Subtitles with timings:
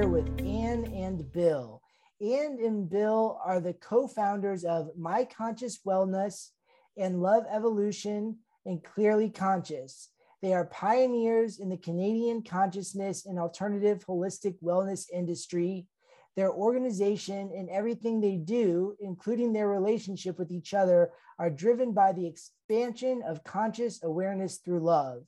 [0.00, 1.82] here with Ann and Bill.
[2.22, 6.52] Ann and Bill are the co founders of My Conscious Wellness
[6.96, 10.08] and Love Evolution and Clearly Conscious.
[10.40, 15.86] They are pioneers in the Canadian consciousness and alternative holistic wellness industry.
[16.34, 22.12] Their organization and everything they do, including their relationship with each other, are driven by
[22.12, 25.24] the expansion of conscious awareness through love.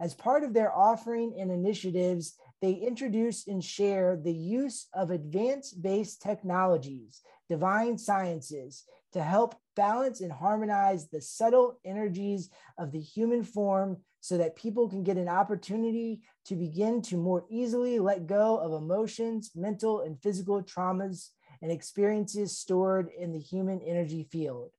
[0.00, 5.82] As part of their offering and initiatives, they introduce and share the use of advanced
[5.82, 13.42] based technologies, divine sciences, to help balance and harmonize the subtle energies of the human
[13.42, 18.56] form so that people can get an opportunity to begin to more easily let go
[18.56, 21.28] of emotions, mental, and physical traumas
[21.62, 24.70] and experiences stored in the human energy field.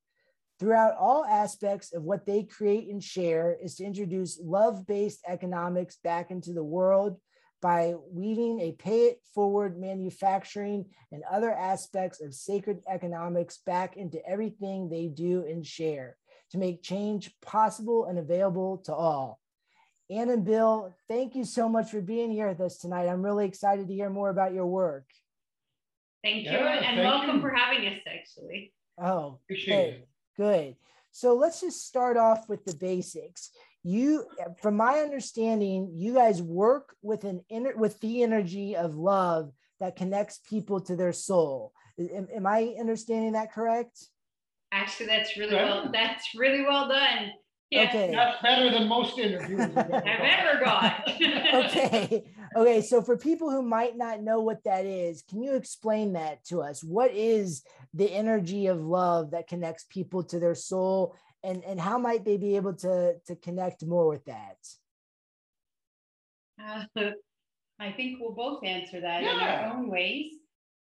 [0.59, 5.97] Throughout all aspects of what they create and share is to introduce love based economics
[6.03, 7.17] back into the world
[7.61, 14.23] by weaving a pay it forward manufacturing and other aspects of sacred economics back into
[14.27, 16.17] everything they do and share
[16.51, 19.39] to make change possible and available to all.
[20.09, 23.07] Ann and Bill, thank you so much for being here with us tonight.
[23.07, 25.05] I'm really excited to hear more about your work.
[26.23, 27.41] Thank you, yeah, and welcome you.
[27.41, 28.73] for having us, actually.
[28.97, 30.07] Oh, appreciate it.
[30.37, 30.75] Good.
[31.11, 33.51] So let's just start off with the basics
[33.87, 34.25] you
[34.61, 39.49] from my understanding you guys work with an inner with the energy of love
[39.79, 43.97] that connects people to their soul am, am i understanding that correct
[44.73, 47.31] actually that's really well that's really well done
[47.69, 47.89] yeah.
[47.89, 48.11] Okay.
[48.15, 51.05] That's better than most interviews I've ever got.
[51.53, 52.23] okay.
[52.55, 52.81] Okay.
[52.81, 56.61] So for people who might not know what that is, can you explain that to
[56.61, 56.81] us?
[56.81, 61.97] What is the energy of love that connects people to their soul and and how
[61.97, 64.57] might they be able to to connect more with that?
[66.61, 66.83] Uh,
[67.79, 69.33] i think we'll both answer that yeah.
[69.33, 70.33] in our own ways.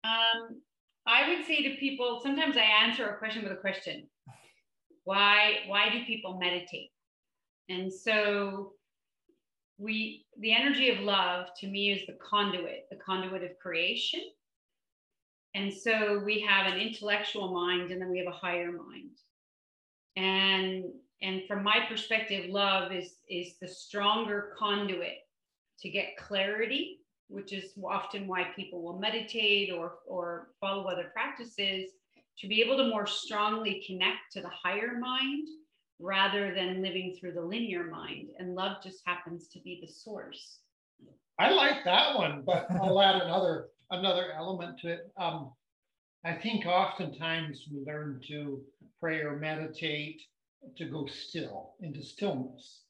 [0.05, 0.63] Um,
[1.07, 4.09] i would say to people sometimes i answer a question with a question.
[5.05, 6.91] Why why do people meditate?
[7.69, 8.73] And so
[9.79, 14.21] we the energy of love to me is the conduit the conduit of creation.
[15.55, 19.17] And so we have an intellectual mind and then we have a higher mind
[20.17, 20.85] and
[21.23, 25.19] and from my perspective love is is the stronger conduit
[25.81, 31.91] to get clarity which is often why people will meditate or or follow other practices
[32.39, 35.49] to be able to more strongly connect to the higher mind
[35.99, 38.29] rather than living through the linear mind.
[38.39, 40.59] And love just happens to be the source.
[41.39, 45.13] I like that one but i'll add another another element to it.
[45.19, 45.53] Um,
[46.27, 48.61] I think oftentimes we learn to
[48.99, 50.21] pray or meditate
[50.77, 52.83] to go still, into stillness.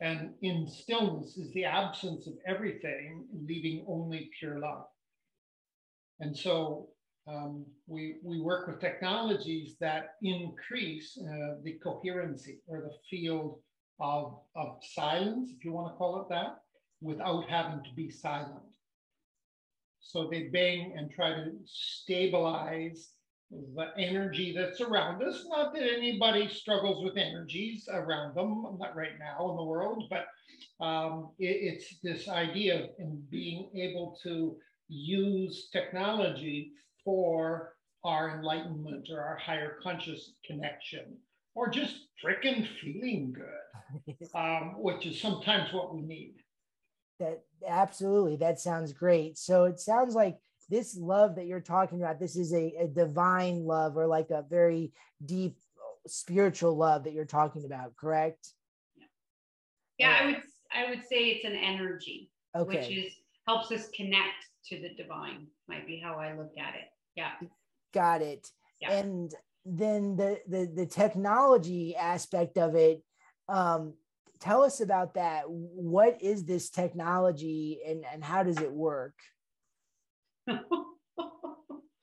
[0.00, 4.86] And in stillness is the absence of everything, leaving only pure love.
[6.20, 6.88] And so
[7.28, 13.58] um, we, we work with technologies that increase uh, the coherency or the field
[14.00, 16.60] of, of silence, if you want to call it that,
[17.02, 18.64] without having to be silent.
[20.08, 23.10] So they bang and try to stabilize
[23.50, 25.44] the energy that's around us.
[25.48, 30.26] Not that anybody struggles with energies around them, not right now in the world, but
[30.84, 34.56] um, it, it's this idea of being able to
[34.88, 36.72] use technology
[37.04, 37.74] for
[38.04, 41.16] our enlightenment or our higher conscious connection,
[41.54, 46.34] or just freaking feeling good, um, which is sometimes what we need
[47.18, 49.38] that absolutely that sounds great.
[49.38, 50.38] So it sounds like
[50.68, 54.44] this love that you're talking about this is a, a divine love or like a
[54.48, 54.92] very
[55.24, 55.58] deep
[56.06, 58.48] spiritual love that you're talking about correct?
[58.96, 59.04] Yeah,
[59.98, 60.42] yeah i would
[60.74, 62.76] i would say it's an energy okay.
[62.76, 63.12] which is
[63.46, 66.88] helps us connect to the divine might be how i look at it.
[67.14, 67.30] Yeah.
[67.94, 68.50] Got it.
[68.80, 68.92] Yeah.
[68.92, 69.32] and
[69.64, 73.02] then the, the the technology aspect of it
[73.48, 73.94] um
[74.40, 75.44] tell us about that.
[75.46, 79.14] What is this technology and, and how does it work?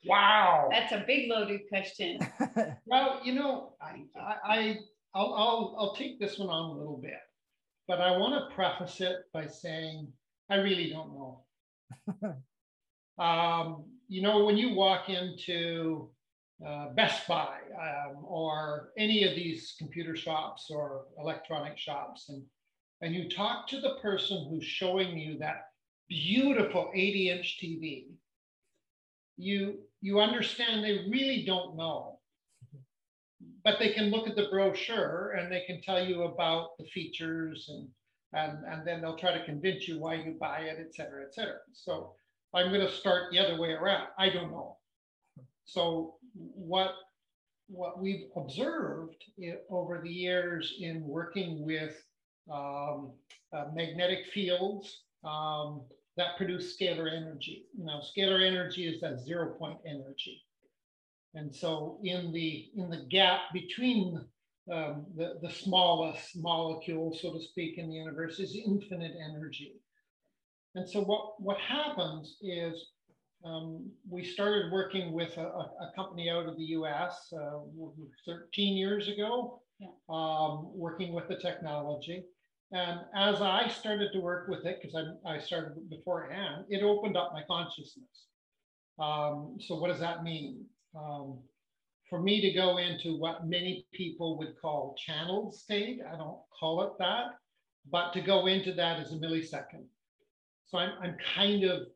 [0.06, 0.68] wow.
[0.70, 2.18] That's a big loaded question.
[2.86, 4.04] well, you know, I,
[4.46, 4.78] I,
[5.14, 7.20] I'll, I'll, I'll take this one on a little bit,
[7.88, 10.12] but I want to preface it by saying
[10.50, 11.44] I really don't know.
[13.24, 16.10] um, you know, when you walk into
[16.66, 22.42] uh, Best Buy um, or any of these computer shops or electronic shops, and
[23.02, 25.66] and you talk to the person who's showing you that
[26.08, 28.06] beautiful 80 inch TV,
[29.36, 32.20] you you understand they really don't know,
[33.64, 37.68] but they can look at the brochure and they can tell you about the features
[37.68, 37.88] and
[38.32, 41.34] and and then they'll try to convince you why you buy it, et cetera, et
[41.34, 41.58] cetera.
[41.72, 42.14] So
[42.54, 44.08] I'm going to start the other way around.
[44.18, 44.78] I don't know.
[45.64, 46.94] So what
[47.68, 49.24] what we've observed
[49.70, 51.94] over the years in working with
[52.52, 53.12] um,
[53.56, 55.82] uh, magnetic fields um,
[56.18, 57.64] that produce scalar energy.
[57.78, 60.42] Now, scalar energy is that zero point energy.
[61.34, 64.24] And so in the in the gap between
[64.72, 69.74] um, the, the smallest molecule, so to speak, in the universe is infinite energy.
[70.74, 72.90] And so what, what happens is
[73.44, 77.58] um, we started working with a, a, company out of the US uh,
[78.26, 79.88] 13 years ago, yeah.
[80.08, 82.24] um, working with the technology.
[82.72, 86.82] And as I started to work with it, because I, I started before Ann, it
[86.82, 88.26] opened up my consciousness.
[88.98, 90.64] Um, so what does that mean?
[90.96, 91.38] Um,
[92.08, 96.82] for me to go into what many people would call channeled state, I don't call
[96.82, 97.38] it that,
[97.90, 99.84] but to go into that is a millisecond.
[100.66, 101.88] So I'm, I'm kind of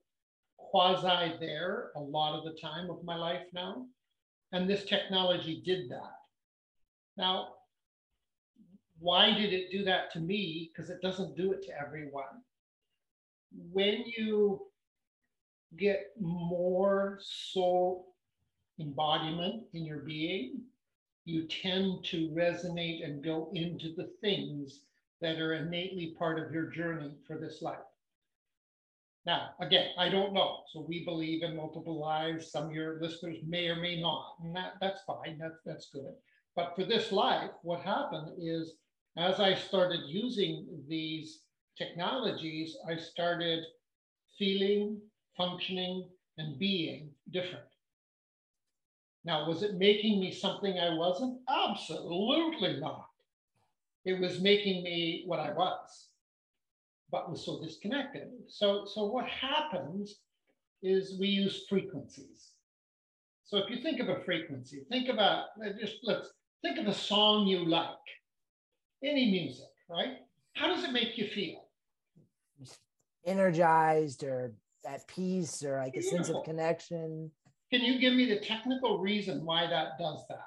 [0.70, 3.87] quasi there a lot of the time of my life now.
[4.53, 6.17] And this technology did that.
[7.17, 7.55] Now,
[8.99, 10.70] why did it do that to me?
[10.73, 12.43] Because it doesn't do it to everyone.
[13.73, 14.61] When you
[15.76, 18.14] get more soul
[18.81, 20.62] embodiment in your being,
[21.25, 24.81] you tend to resonate and go into the things
[25.21, 27.79] that are innately part of your journey for this life.
[29.28, 30.60] Now, again, I don't know.
[30.72, 32.50] So we believe in multiple lives.
[32.50, 35.36] Some of your listeners may or may not, and that, that's fine.
[35.38, 36.14] That's that's good.
[36.56, 38.76] But for this life, what happened is
[39.19, 41.40] as I started using these
[41.76, 43.64] technologies, I started
[44.38, 44.98] feeling,
[45.36, 46.08] functioning,
[46.38, 47.69] and being different.
[49.26, 51.38] Now, was it making me something I wasn't?
[51.50, 53.10] Absolutely not.
[54.06, 56.08] It was making me what I was,
[57.10, 58.28] but was so disconnected.
[58.49, 60.20] So, so what happens
[60.82, 62.50] is we use frequencies.
[63.44, 65.46] So if you think of a frequency, think about
[65.81, 66.31] just let's
[66.62, 67.88] think of a song you like,
[69.02, 70.19] any music, right?
[70.55, 71.64] How does it make you feel?
[73.25, 74.52] Energized or
[74.87, 76.19] at peace or like Beautiful.
[76.19, 77.31] a sense of connection.
[77.72, 80.44] Can you give me the technical reason why that does that?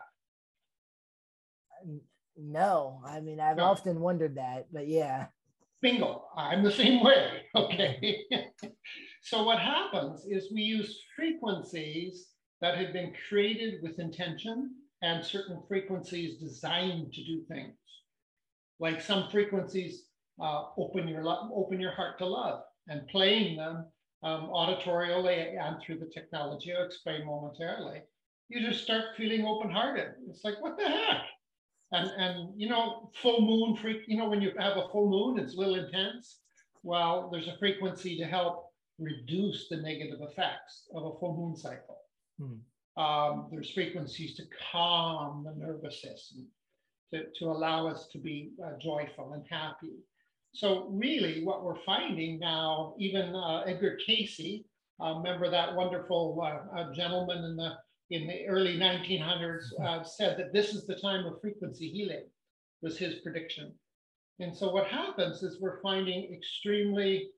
[2.37, 3.65] No, I mean, I've no.
[3.65, 5.27] often wondered that, but yeah.
[5.81, 7.37] Bingo, I'm the same way.
[7.55, 8.23] Okay.
[9.21, 12.27] so, what happens is we use frequencies
[12.61, 17.75] that have been created with intention and certain frequencies designed to do things.
[18.79, 20.03] Like some frequencies
[20.41, 23.85] uh, open your open your heart to love, and playing them
[24.23, 28.01] um, auditorially and through the technology I'll explain momentarily,
[28.49, 30.13] you just start feeling open-hearted.
[30.29, 31.21] It's like, what the heck?
[31.91, 35.39] And and you know, full moon freak, you know, when you have a full moon,
[35.39, 36.39] it's a little intense.
[36.83, 41.97] Well, there's a frequency to help reduce the negative effects of a full moon cycle.
[42.39, 43.01] Hmm.
[43.01, 46.47] Um, there's frequencies to calm the nervous system,
[47.13, 49.97] to, to allow us to be uh, joyful and happy.
[50.53, 54.63] So really what we're finding now, even uh, Edgar Cayce,
[55.01, 57.73] uh, remember that wonderful uh, uh gentleman in the
[58.11, 62.25] in the early 1900s uh, said that this is the time of frequency healing,
[62.81, 63.73] was his prediction.
[64.39, 67.29] And so what happens is we're finding extremely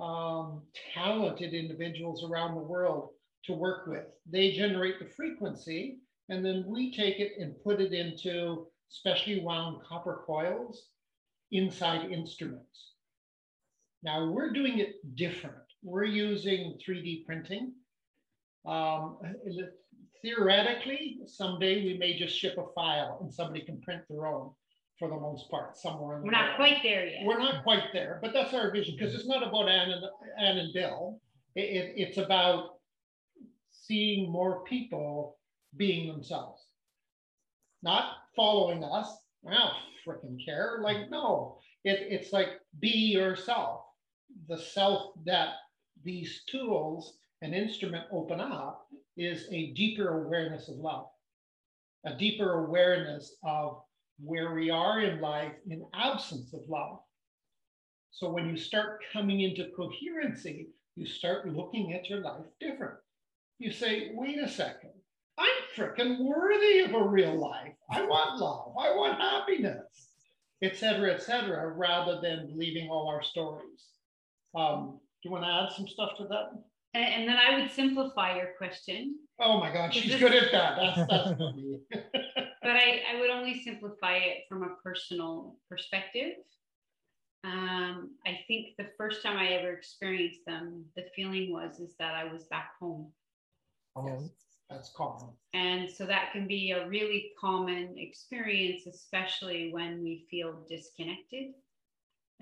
[0.00, 0.62] um,
[0.94, 3.10] talented individuals around the world
[3.44, 4.06] to work with.
[4.30, 5.98] They generate the frequency,
[6.30, 10.86] and then we take it and put it into specially wound copper coils
[11.50, 12.92] inside instruments.
[14.02, 15.56] Now we're doing it different.
[15.82, 17.74] We're using 3D printing.
[18.64, 19.18] Um,
[20.22, 24.50] theoretically, someday we may just ship a file and somebody can print their own
[24.98, 26.16] for the most part somewhere.
[26.16, 27.24] In the We're not quite there yet.
[27.24, 30.04] We're not quite there, but that's our vision because it's not about Ann and,
[30.38, 31.20] Ann and Bill.
[31.54, 32.76] It, it, it's about
[33.72, 35.38] seeing more people
[35.76, 36.62] being themselves,
[37.82, 39.08] not following us.
[39.48, 39.72] I don't
[40.06, 40.78] freaking care.
[40.82, 43.82] Like, no, it, it's like be yourself.
[44.48, 45.54] The self that
[46.04, 51.06] these tools and instrument open up is a deeper awareness of love,
[52.06, 53.82] a deeper awareness of
[54.18, 56.98] where we are in life in absence of love.
[58.10, 62.98] So when you start coming into coherency, you start looking at your life different.
[63.58, 64.90] You say, wait a second,
[65.38, 67.72] I'm freaking worthy of a real life.
[67.90, 68.74] I want love.
[68.78, 69.86] I want happiness,
[70.62, 73.86] etc., etc., rather than believing all our stories.
[74.54, 76.62] Um, do you want to add some stuff to that?
[76.94, 79.16] And, and then I would simplify your question.
[79.40, 80.76] Oh my God, she's good at that.
[80.76, 81.40] That's that's
[82.62, 86.34] but I, I would only simplify it from a personal perspective.
[87.44, 92.14] um, I think the first time I ever experienced them, the feeling was is that
[92.14, 93.10] I was back home.
[93.96, 94.30] Oh, yes,
[94.70, 95.30] that's common.
[95.54, 101.52] And so that can be a really common experience, especially when we feel disconnected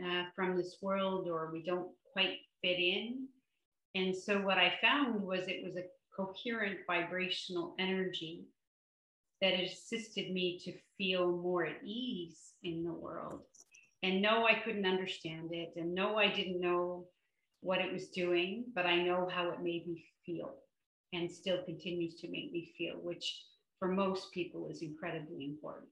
[0.05, 3.27] uh, from this world or we don't quite fit in.
[3.95, 8.45] And so what I found was it was a coherent vibrational energy
[9.41, 13.43] that assisted me to feel more at ease in the world.
[14.03, 15.73] And no, I couldn't understand it.
[15.77, 17.07] And no, I didn't know
[17.61, 20.55] what it was doing, but I know how it made me feel
[21.13, 23.43] and still continues to make me feel, which
[23.79, 25.89] for most people is incredibly important.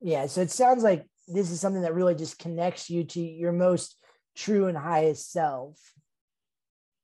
[0.00, 0.26] Yeah.
[0.26, 3.96] So it sounds like this is something that really just connects you to your most
[4.34, 5.78] true and highest self.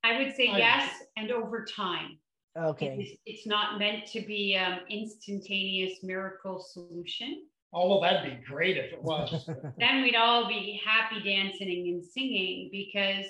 [0.05, 2.19] I would say yes, and over time.
[2.57, 2.97] Okay.
[2.99, 7.45] It's, it's not meant to be an instantaneous miracle solution.
[7.73, 9.49] Although that'd be great if it was.
[9.79, 13.27] then we'd all be happy dancing and singing because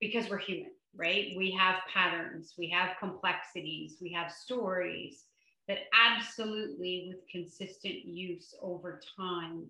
[0.00, 1.34] because we're human, right?
[1.36, 5.26] We have patterns, we have complexities, we have stories
[5.68, 9.66] that absolutely with consistent use over time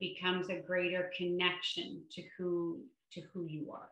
[0.00, 2.80] becomes a greater connection to who
[3.12, 3.88] to who you are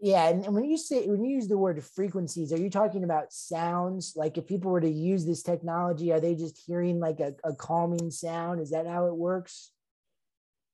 [0.00, 3.32] yeah and, when you say when you use the word frequencies are you talking about
[3.32, 4.14] sounds?
[4.16, 7.54] Like if people were to use this technology are they just hearing like a, a
[7.54, 8.60] calming sound?
[8.60, 9.72] Is that how it works?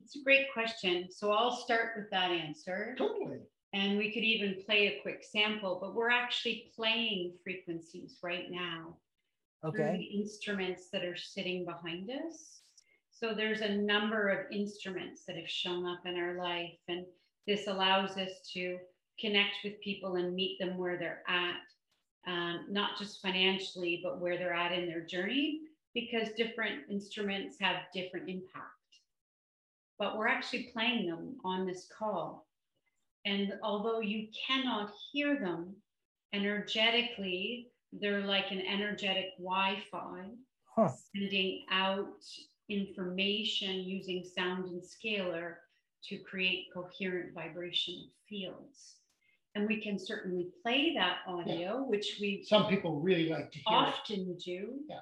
[0.02, 1.08] It's a great question.
[1.10, 2.94] So i'll start with that answer.
[2.98, 3.38] Totally.
[3.72, 8.96] And we could even play a quick sample but we're actually playing frequencies right now
[9.64, 9.76] okay.
[9.76, 12.60] through the instruments that are sitting behind us.
[13.10, 17.06] So there's a number of instruments that have shown up in our life and
[17.46, 18.78] this allows us to
[19.20, 21.56] connect with people and meet them where they're at,
[22.26, 25.60] um, not just financially, but where they're at in their journey,
[25.94, 28.68] because different instruments have different impact.
[29.98, 32.48] But we're actually playing them on this call.
[33.24, 35.76] And although you cannot hear them
[36.32, 40.30] energetically, they're like an energetic Wi Fi
[40.74, 40.90] huh.
[41.14, 42.22] sending out
[42.68, 45.54] information using sound and scalar
[46.08, 48.96] to create coherent vibrational fields
[49.54, 51.72] and we can certainly play that audio, yeah.
[51.74, 54.80] which we some people really like to hear often do.
[54.88, 55.00] Yeah.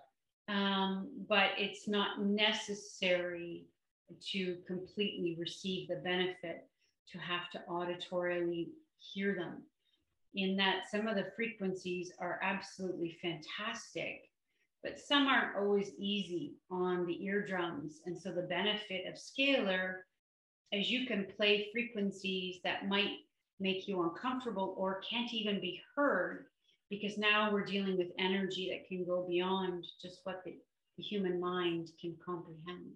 [0.49, 3.67] Um, but it's not necessary
[4.33, 6.69] to completely receive the benefit
[7.11, 8.69] to have to auditorily
[8.99, 9.63] hear them.
[10.35, 14.29] In that some of the frequencies are absolutely fantastic,
[14.83, 18.01] but some aren't always easy on the eardrums.
[18.07, 19.97] And so the benefit of scalar,
[20.73, 23.17] as you can play frequencies that might
[23.63, 26.47] make you uncomfortable or can't even be heard
[26.91, 30.57] because now we're dealing with energy that can go beyond just what the,
[30.99, 32.93] the human mind can comprehend.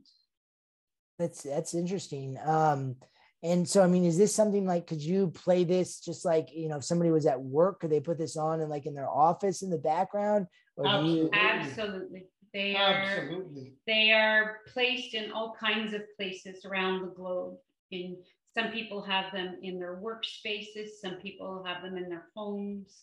[1.19, 2.37] That's that's interesting.
[2.45, 2.97] Um
[3.43, 6.69] and so i mean is this something like could you play this just like you
[6.69, 9.09] know if somebody was at work could they put this on and like in their
[9.09, 10.47] office in the background?
[10.77, 11.31] Or absolutely, you...
[11.33, 12.27] absolutely.
[12.53, 13.75] they are absolutely.
[13.87, 17.57] they are placed in all kinds of places around the globe
[17.91, 18.17] in
[18.57, 23.03] some people have them in their workspaces, some people have them in their homes.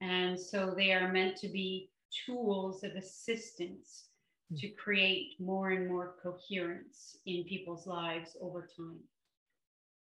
[0.00, 1.90] And so they are meant to be
[2.26, 4.08] tools of assistance
[4.50, 4.56] hmm.
[4.56, 8.98] to create more and more coherence in people's lives over time.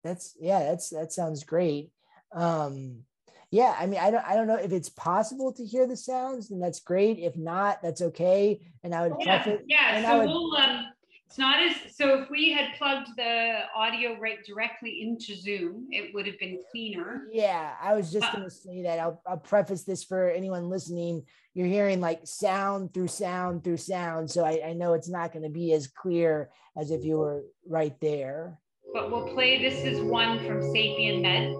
[0.04, 1.90] That's yeah, that's that sounds great.
[2.32, 3.02] Um
[3.52, 6.50] yeah, I mean, I don't, I don't know if it's possible to hear the sounds,
[6.50, 7.20] and that's great.
[7.20, 8.60] If not, that's okay.
[8.82, 10.10] And I would oh, yeah, preface, yeah.
[10.10, 10.86] So would, we'll um,
[11.26, 16.14] it's not as so if we had plugged the audio right directly into Zoom, it
[16.14, 17.26] would have been cleaner.
[17.32, 19.00] Yeah, I was just uh, going to say that.
[19.00, 21.24] I'll, I'll preface this for anyone listening.
[21.54, 24.30] You're hearing like sound through sound through sound.
[24.30, 27.44] So I, I know it's not going to be as clear as if you were
[27.66, 28.60] right there.
[28.92, 31.54] But we'll play this is one from Sapien Med.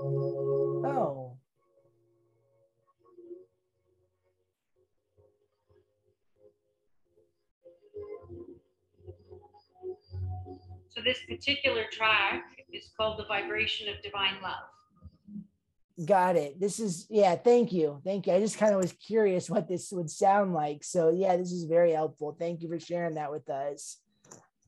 [10.97, 16.07] So this particular track is called The Vibration of Divine Love.
[16.07, 16.59] Got it.
[16.59, 18.01] This is, yeah, thank you.
[18.03, 18.33] Thank you.
[18.33, 20.85] I just kind of was curious what this would sound like.
[20.85, 22.35] So yeah, this is very helpful.
[22.39, 23.99] Thank you for sharing that with us.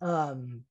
[0.02, 0.64] Um,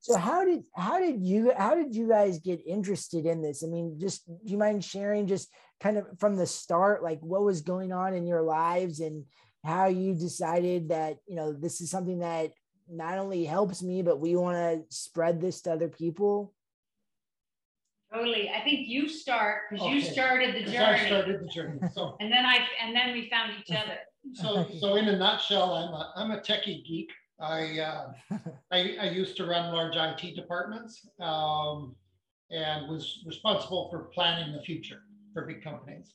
[0.00, 3.62] so how did how did you how did you guys get interested in this?
[3.62, 5.48] I mean, just do you mind sharing just
[5.80, 9.24] kind of from the start, like what was going on in your lives and
[9.64, 12.52] how you decided that you know this is something that
[12.90, 16.54] not only helps me, but we want to spread this to other people?
[18.12, 18.50] Totally.
[18.50, 19.94] I think you start because okay.
[19.94, 20.78] you started the journey.
[20.78, 21.78] I started the journey.
[21.92, 23.98] So and then I and then we found each other.
[24.32, 27.10] So so in a nutshell, I'm a I'm a techie geek.
[27.40, 28.36] I, uh,
[28.72, 31.94] I, I used to run large IT departments um,
[32.50, 35.02] and was responsible for planning the future
[35.32, 36.14] for big companies.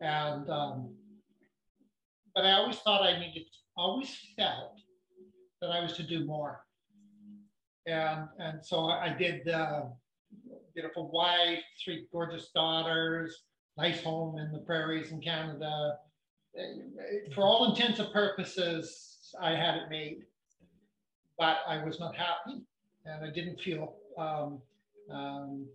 [0.00, 0.94] And um,
[2.34, 4.78] but I always thought I needed, always felt
[5.62, 6.60] that I was to do more.
[7.86, 9.84] And and so I did uh,
[10.74, 13.44] beautiful wife, three gorgeous daughters,
[13.78, 15.96] nice home in the prairies in Canada.
[17.34, 20.24] For all intents and purposes, I had it made
[21.42, 22.62] but I was not happy
[23.04, 24.60] and I didn't feel um,
[25.10, 25.66] um,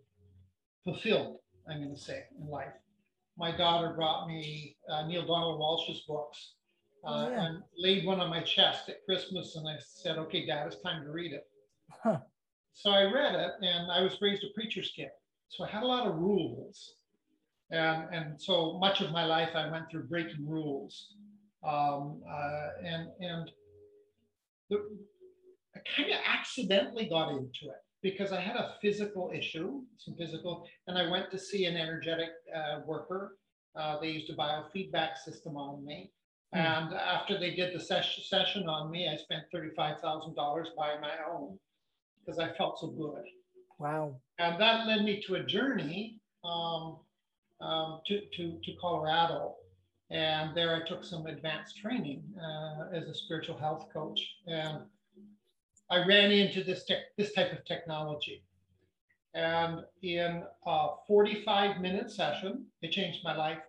[0.85, 1.39] fulfilled,
[1.69, 2.71] I'm going to say, in life.
[3.37, 6.53] My daughter brought me uh, Neale Donald Walsch's books
[7.05, 7.45] uh, oh, yeah.
[7.45, 9.55] and laid one on my chest at Christmas.
[9.55, 11.43] And I said, okay, dad, it's time to read it.
[12.03, 12.19] Huh.
[12.73, 15.09] So I read it and I was raised a preacher's kid.
[15.49, 16.95] So I had a lot of rules.
[17.71, 21.13] And, and so much of my life I went through breaking rules.
[21.67, 23.51] Um, uh, and and
[24.69, 24.77] the,
[25.75, 30.65] I kind of accidentally got into it because I had a physical issue, some physical,
[30.87, 33.37] and I went to see an energetic uh, worker.
[33.75, 36.11] Uh, they used a biofeedback system on me.
[36.55, 36.59] Mm.
[36.59, 40.35] And after they did the ses- session on me, I spent $35,000
[40.75, 41.57] by my own
[42.19, 43.23] because I felt so good.
[43.79, 44.15] Wow.
[44.39, 46.97] And that led me to a journey um,
[47.61, 49.55] um, to, to, to Colorado.
[50.09, 54.21] And there I took some advanced training uh, as a spiritual health coach.
[54.47, 54.83] And
[55.89, 58.43] I ran into this, this type of technology.
[59.33, 63.59] And in a 45 minute session, it changed my life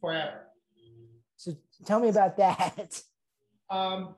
[0.00, 0.44] forever.
[1.36, 3.00] So tell me about that.
[3.70, 4.14] Um,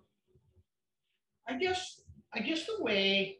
[1.48, 2.00] I guess
[2.32, 3.38] I guess the way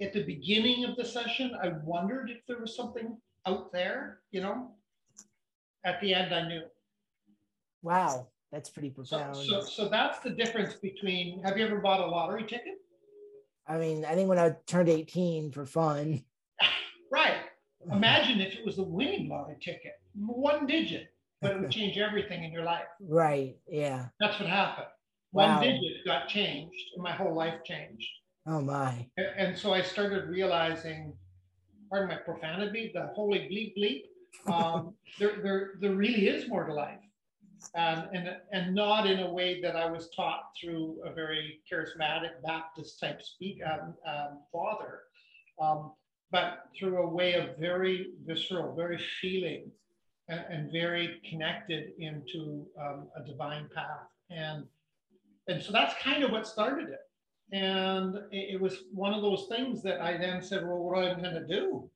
[0.00, 4.40] at the beginning of the session, I wondered if there was something out there, you
[4.40, 4.70] know.
[5.84, 6.62] At the end, I knew.
[7.82, 8.28] Wow.
[8.52, 9.36] That's pretty profound.
[9.36, 11.42] So, so, so that's the difference between.
[11.42, 12.78] Have you ever bought a lottery ticket?
[13.66, 16.24] I mean, I think when I turned 18 for fun.
[17.12, 17.36] right.
[17.90, 22.44] Imagine if it was a winning lottery ticket, one digit, but it would change everything
[22.44, 22.86] in your life.
[23.00, 23.56] Right.
[23.68, 24.06] Yeah.
[24.20, 24.88] That's what happened.
[25.32, 25.56] Wow.
[25.56, 28.06] One digit got changed, and my whole life changed.
[28.46, 29.06] Oh my.
[29.16, 31.14] And so I started realizing,
[31.88, 34.52] pardon my profanity, the holy bleep bleep.
[34.52, 36.98] Um, there, there, there really is more to life
[37.74, 42.42] um, and, and not in a way that I was taught through a very charismatic
[42.44, 45.00] Baptist type speak um, um, father,
[45.60, 45.92] um,
[46.30, 49.70] but through a way of very visceral, very feeling,
[50.30, 54.08] and, and very connected into um, a divine path.
[54.30, 54.64] And
[55.48, 57.00] and so that's kind of what started it.
[57.52, 61.18] And it, it was one of those things that I then said, well, what am
[61.18, 61.90] I going to do?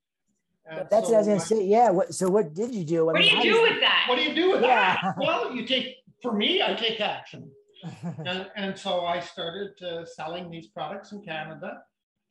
[0.66, 1.64] And that's so what I was going to say.
[1.64, 1.90] Yeah.
[1.90, 3.02] What, so what did you do?
[3.02, 4.06] I what mean, do you do with that?
[4.08, 4.96] What do you do with yeah.
[5.00, 5.14] that?
[5.18, 7.48] Well, you take, for me, I take action.
[8.26, 11.82] and, and so I started uh, selling these products in Canada,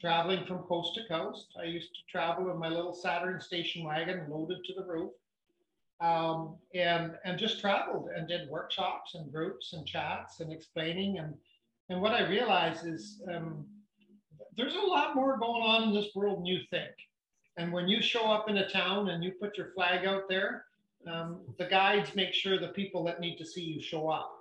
[0.02, 1.48] traveling from coast to coast.
[1.62, 5.12] I used to travel in my little Saturn station wagon loaded to the roof.
[6.04, 11.34] Um, and and just traveled and did workshops and groups and chats and explaining and
[11.90, 13.66] and what I realized is um,
[14.58, 16.92] there's a lot more going on in this world than you think.
[17.58, 20.66] And when you show up in a town and you put your flag out there,
[21.12, 24.32] um, the guides make sure the people that need to see you show up.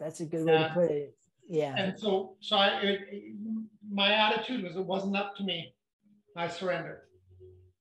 [0.00, 1.16] That's a good way uh, to put it.
[1.48, 1.74] Yeah.
[1.76, 3.00] And so, so I, it,
[3.88, 5.74] my attitude was it wasn't up to me.
[6.36, 7.02] I surrendered.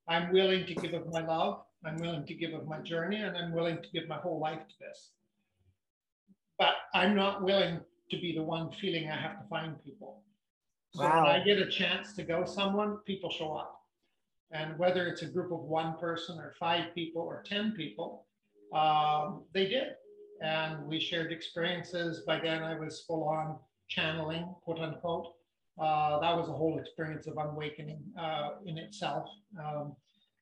[0.08, 1.62] I'm willing to give of my love.
[1.86, 4.62] I'm willing to give of my journey, and I'm willing to give my whole life
[4.68, 5.12] to this.
[6.58, 7.80] But I'm not willing
[8.12, 10.22] to be the one feeling I have to find people.
[10.94, 11.24] So wow.
[11.24, 13.82] when I get a chance to go someone, people show up.
[14.52, 18.26] And whether it's a group of one person or five people or 10 people,
[18.74, 19.96] um, they did.
[20.42, 22.22] And we shared experiences.
[22.26, 23.58] By then, I was full on
[23.90, 25.34] channeling, quote unquote.
[25.78, 29.28] Uh, that was a whole experience of awakening uh, in itself.
[29.60, 29.96] Um,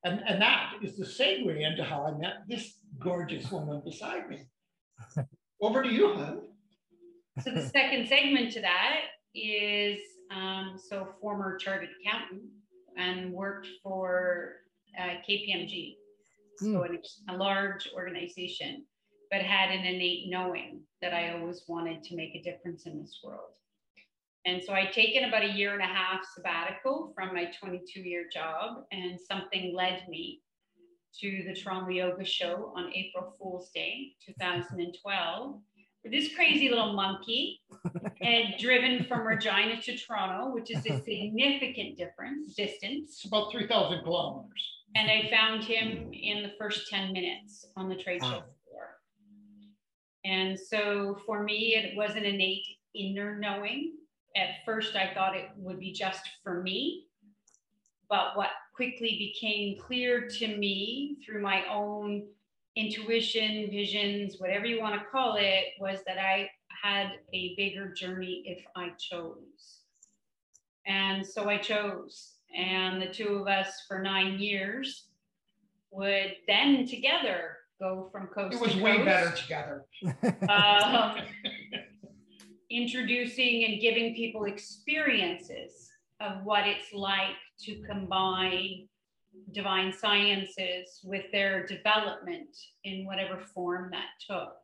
[0.03, 4.43] and, and that is the segue into how I met this gorgeous woman beside me.
[5.61, 6.41] Over to you, hon.
[7.41, 8.97] So the second segment to that
[9.33, 9.99] is
[10.31, 12.43] um, so former chartered accountant
[12.97, 14.57] and worked for
[14.99, 15.95] uh, KPMG,
[16.61, 16.73] mm.
[16.73, 16.85] so
[17.29, 18.85] a large organization,
[19.31, 23.19] but had an innate knowing that I always wanted to make a difference in this
[23.23, 23.55] world.
[24.45, 28.25] And so I'd taken about a year and a half sabbatical from my 22 year
[28.31, 30.41] job, and something led me
[31.21, 35.61] to the Toronto Yoga Show on April Fool's Day 2012
[36.11, 37.61] this crazy little monkey
[38.21, 43.11] had driven from Regina to Toronto, which is a significant difference, distance.
[43.11, 44.69] It's about 3,000 kilometers.
[44.95, 48.97] And I found him in the first 10 minutes on the trade show floor.
[50.25, 53.93] And so for me, it was an innate inner knowing
[54.35, 57.07] at first I thought it would be just for me.
[58.09, 62.27] But what quickly became clear to me through my own
[62.75, 66.49] intuition, visions, whatever you want to call it, was that I
[66.81, 69.79] had a bigger journey if I chose.
[70.85, 72.33] And so I chose.
[72.55, 75.05] And the two of us for nine years
[75.91, 78.71] would then together go from coast to coast.
[78.71, 79.85] It was way coast, better together.
[80.49, 81.17] um,
[82.73, 88.87] introducing and giving people experiences of what it's like to combine
[89.51, 94.55] divine sciences with their development in whatever form that took.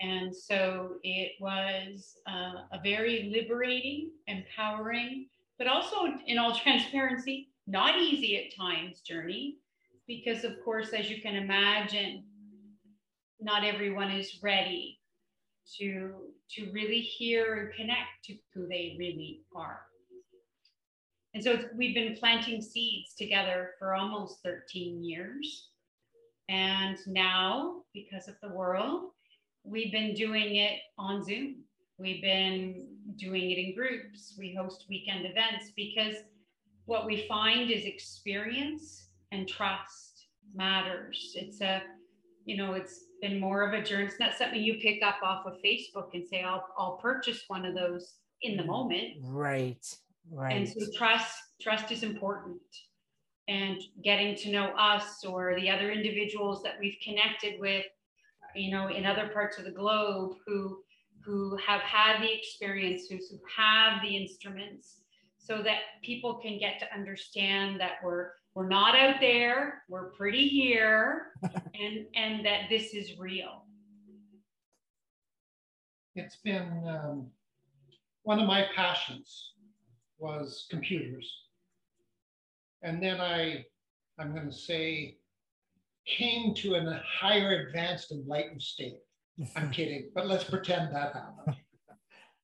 [0.00, 7.98] And so it was uh, a very liberating, empowering, but also, in all transparency, not
[8.00, 9.56] easy at times journey,
[10.06, 12.24] because, of course, as you can imagine,
[13.40, 15.00] not everyone is ready
[15.78, 16.14] to,
[16.56, 19.80] to really hear and connect to who they really are.
[21.34, 25.68] And so we've been planting seeds together for almost 13 years.
[26.48, 29.10] And now, because of the world,
[29.62, 31.56] we've been doing it on Zoom.
[31.98, 34.34] We've been doing it in groups.
[34.38, 36.14] We host weekend events because
[36.86, 41.32] what we find is experience and trust matters.
[41.34, 41.82] It's a,
[42.46, 44.04] you know, it's been more of a journey.
[44.04, 47.64] It's not something you pick up off of Facebook and say, I'll, I'll purchase one
[47.64, 49.14] of those in the mm, moment.
[49.22, 49.84] Right.
[50.30, 50.56] Right.
[50.56, 52.60] And so trust, trust is important.
[53.48, 57.86] And getting to know us or the other individuals that we've connected with
[58.54, 60.78] you know, in other parts of the globe who
[61.24, 65.00] who have had the experiences, who have the instruments,
[65.36, 70.48] so that people can get to understand that we're we're not out there, we're pretty
[70.48, 73.62] here, and and that this is real.
[76.16, 77.28] It's been um,
[78.24, 79.52] one of my passions
[80.18, 81.32] was computers,
[82.82, 83.64] and then I
[84.18, 85.18] I'm going to say
[86.04, 88.98] came to a higher advanced enlightened state.
[89.54, 91.56] I'm kidding, but let's pretend that happened.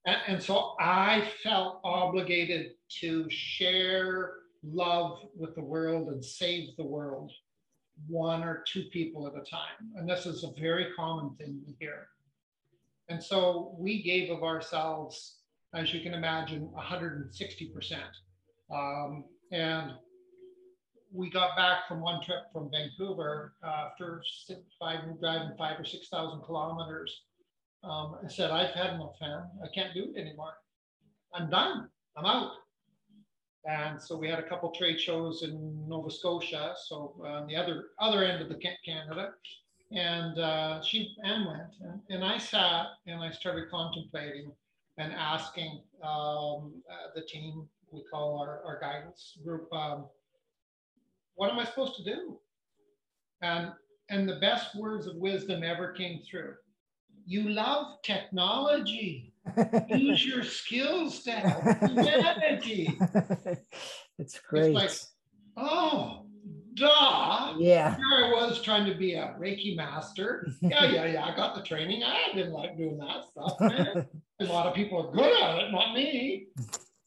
[0.06, 4.34] And, and, so I felt obligated to share
[4.72, 7.30] love with the world and save the world,
[8.06, 9.92] one or two people at a time.
[9.96, 12.08] And this is a very common thing we hear.
[13.08, 15.38] And so we gave of ourselves,
[15.74, 17.98] as you can imagine, 160%.
[18.74, 19.92] Um, and
[21.12, 25.84] we got back from one trip from Vancouver uh, after six, five, driving five or
[25.84, 27.22] 6,000 kilometers.
[27.84, 29.14] Um, I said, I've had enough.
[29.22, 30.54] I can't do it anymore.
[31.34, 31.88] I'm done.
[32.16, 32.52] I'm out.
[33.66, 37.56] And so we had a couple trade shows in Nova Scotia, so uh, on the
[37.56, 39.30] other other end of the Canada.
[39.92, 44.52] And uh, she Ann went, and, and I sat and I started contemplating
[44.98, 50.06] and asking um, uh, the team we call our, our guidance group um,
[51.36, 52.38] what am I supposed to do?
[53.42, 53.72] And
[54.10, 56.54] and the best words of wisdom ever came through.
[57.26, 59.33] You love technology.
[59.88, 62.98] Use your skills to help humanity.
[64.18, 64.74] it's great.
[64.74, 64.90] It's like,
[65.56, 66.26] oh,
[66.74, 67.54] duh.
[67.58, 67.96] Yeah.
[67.96, 70.48] Here I was trying to be a Reiki master.
[70.60, 71.24] Yeah, yeah, yeah.
[71.24, 72.02] I got the training.
[72.02, 73.60] I didn't like doing that stuff.
[73.60, 74.06] Man.
[74.40, 76.48] a lot of people are good at it, not me.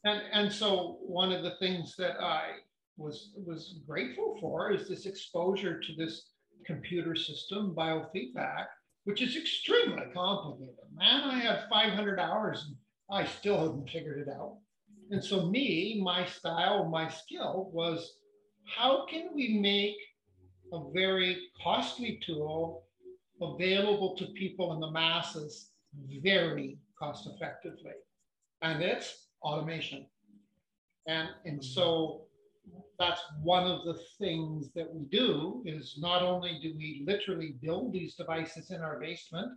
[0.04, 2.42] And and so one of the things that I
[2.96, 6.30] was was grateful for is this exposure to this
[6.66, 8.66] computer system biofeedback,
[9.08, 10.74] which is extremely complicated.
[10.94, 12.76] Man, I had 500 hours and
[13.10, 14.58] I still haven't figured it out.
[15.10, 18.18] And so me, my style, my skill was
[18.66, 19.96] how can we make
[20.74, 22.84] a very costly tool
[23.40, 25.70] available to people in the masses
[26.22, 27.92] very cost effectively?
[28.60, 30.04] And it's automation.
[31.06, 32.26] And, and so
[32.98, 37.92] that's one of the things that we do is not only do we literally build
[37.92, 39.52] these devices in our basement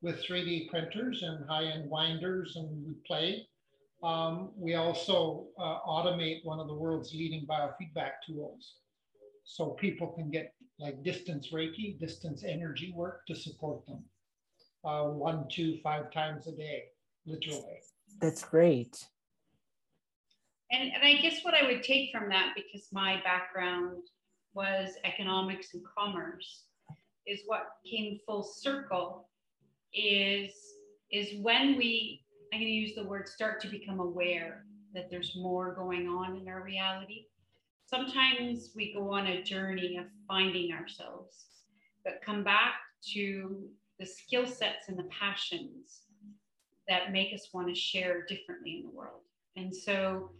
[0.00, 3.46] with 3D printers and high-end winders and we play,
[4.02, 8.74] um, we also uh, automate one of the world's leading biofeedback tools.
[9.44, 14.02] So people can get like distance Reiki, distance energy work to support them.
[14.84, 16.82] Uh, one, two, five times a day,
[17.24, 17.78] literally.
[18.20, 19.06] That's great.
[20.72, 24.02] And, and I guess what I would take from that, because my background
[24.54, 26.64] was economics and commerce,
[27.26, 29.28] is what came full circle
[29.94, 30.50] is,
[31.10, 35.36] is when we, I'm going to use the word start to become aware that there's
[35.36, 37.26] more going on in our reality.
[37.86, 41.46] Sometimes we go on a journey of finding ourselves,
[42.04, 42.74] but come back
[43.12, 43.68] to
[44.00, 46.00] the skill sets and the passions
[46.88, 49.20] that make us want to share differently in the world.
[49.56, 50.30] And so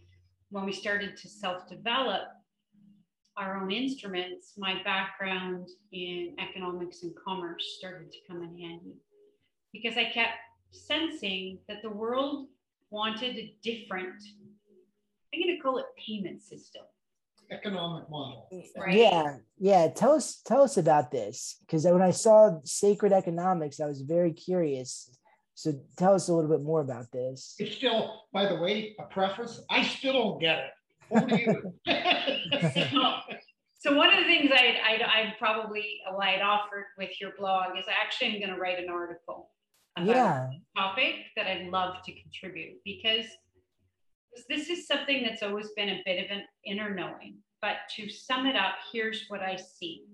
[0.53, 2.21] when we started to self develop
[3.37, 8.93] our own instruments, my background in economics and commerce started to come in handy
[9.73, 10.37] because I kept
[10.69, 12.49] sensing that the world
[12.91, 14.13] wanted a different,
[15.33, 16.83] I'm going to call it payment system.
[17.51, 18.47] Economic model.
[18.77, 18.95] Right?
[18.95, 19.87] Yeah, yeah.
[19.87, 24.31] Tell us, tell us about this because when I saw sacred economics, I was very
[24.31, 25.09] curious
[25.55, 27.55] so tell us a little bit more about this.
[27.59, 29.61] It's still, by the way, a preface.
[29.69, 30.71] I still don't get it.
[31.11, 31.73] Over you.
[32.91, 33.13] so,
[33.79, 37.77] so, one of the things I'd, I'd, I'd probably well, I'd offered with your blog
[37.77, 39.49] is actually I'm going to write an article
[39.95, 40.47] about yeah.
[40.47, 43.25] a topic that I'd love to contribute because
[44.49, 47.37] this is something that's always been a bit of an inner knowing.
[47.61, 50.05] But to sum it up, here's what I see: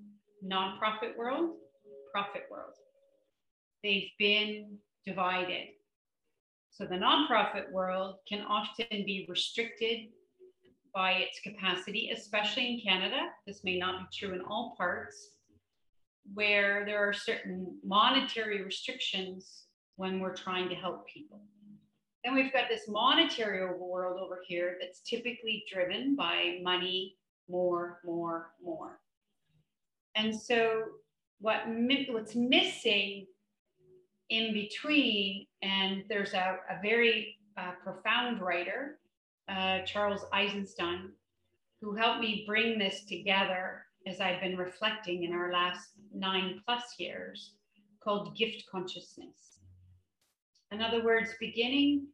[0.46, 1.52] nonprofit world,
[2.12, 2.74] profit world.
[3.82, 4.78] They've been
[5.10, 5.68] divided.
[6.70, 10.10] So the nonprofit world can often be restricted
[10.94, 13.28] by its capacity, especially in Canada.
[13.46, 15.32] This may not be true in all parts,
[16.34, 19.66] where there are certain monetary restrictions
[19.98, 21.42] when we're trying to help people.
[22.24, 27.16] Then we've got this monetary world over here that's typically driven by money,
[27.50, 29.00] more, more, more.
[30.16, 30.84] And so
[31.40, 31.62] what
[32.10, 33.26] what's missing
[34.30, 39.00] in between, and there's a, a very uh, profound writer,
[39.48, 41.12] uh, Charles Eisenstein,
[41.82, 46.96] who helped me bring this together as I've been reflecting in our last nine plus
[46.98, 47.54] years,
[48.04, 49.60] called gift consciousness.
[50.72, 52.08] In other words, beginning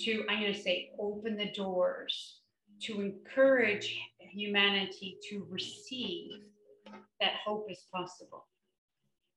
[0.00, 2.40] to, I'm going to say, open the doors
[2.82, 6.30] to encourage humanity to receive
[7.20, 8.46] that hope is possible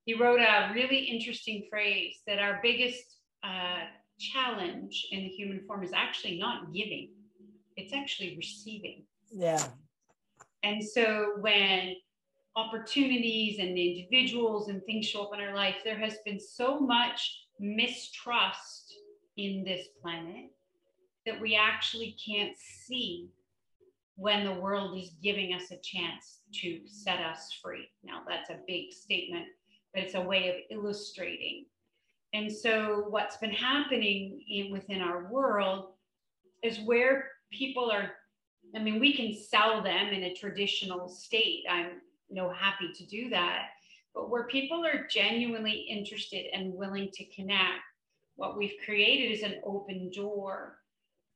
[0.05, 3.03] he wrote a really interesting phrase that our biggest
[3.43, 3.83] uh,
[4.19, 7.09] challenge in the human form is actually not giving,
[7.75, 9.03] it's actually receiving.
[9.31, 9.63] Yeah.
[10.63, 11.95] And so when
[12.55, 17.45] opportunities and individuals and things show up in our life, there has been so much
[17.59, 18.93] mistrust
[19.37, 20.49] in this planet
[21.25, 23.29] that we actually can't see
[24.15, 27.87] when the world is giving us a chance to set us free.
[28.03, 29.45] Now, that's a big statement
[29.93, 31.65] but it's a way of illustrating.
[32.33, 35.93] And so, what's been happening in, within our world
[36.63, 38.11] is where people are.
[38.75, 41.63] I mean, we can sell them in a traditional state.
[41.69, 43.69] I'm you know happy to do that,
[44.13, 47.81] but where people are genuinely interested and willing to connect,
[48.35, 50.77] what we've created is an open door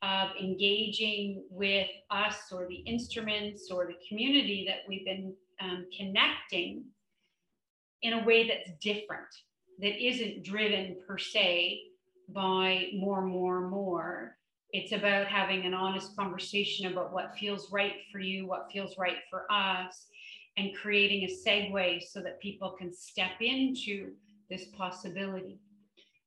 [0.04, 6.84] of engaging with us or the instruments or the community that we've been um, connecting
[8.04, 9.28] in a way that's different,
[9.80, 11.80] that isn't driven per se
[12.30, 14.38] by more, more, more.
[14.72, 19.18] It's about having an honest conversation about what feels right for you, what feels right
[19.30, 20.08] for us,
[20.58, 24.12] and creating a segue so that people can step into
[24.50, 25.60] this possibility.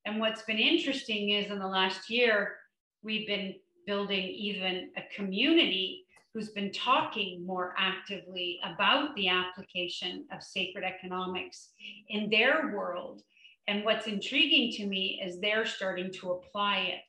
[0.04, 2.56] And what's been interesting is in the last year,
[3.02, 3.54] we've been
[3.86, 6.05] building even a community
[6.36, 11.70] who's been talking more actively about the application of sacred economics
[12.10, 13.22] in their world.
[13.68, 17.00] And what's intriguing to me is they're starting to apply it.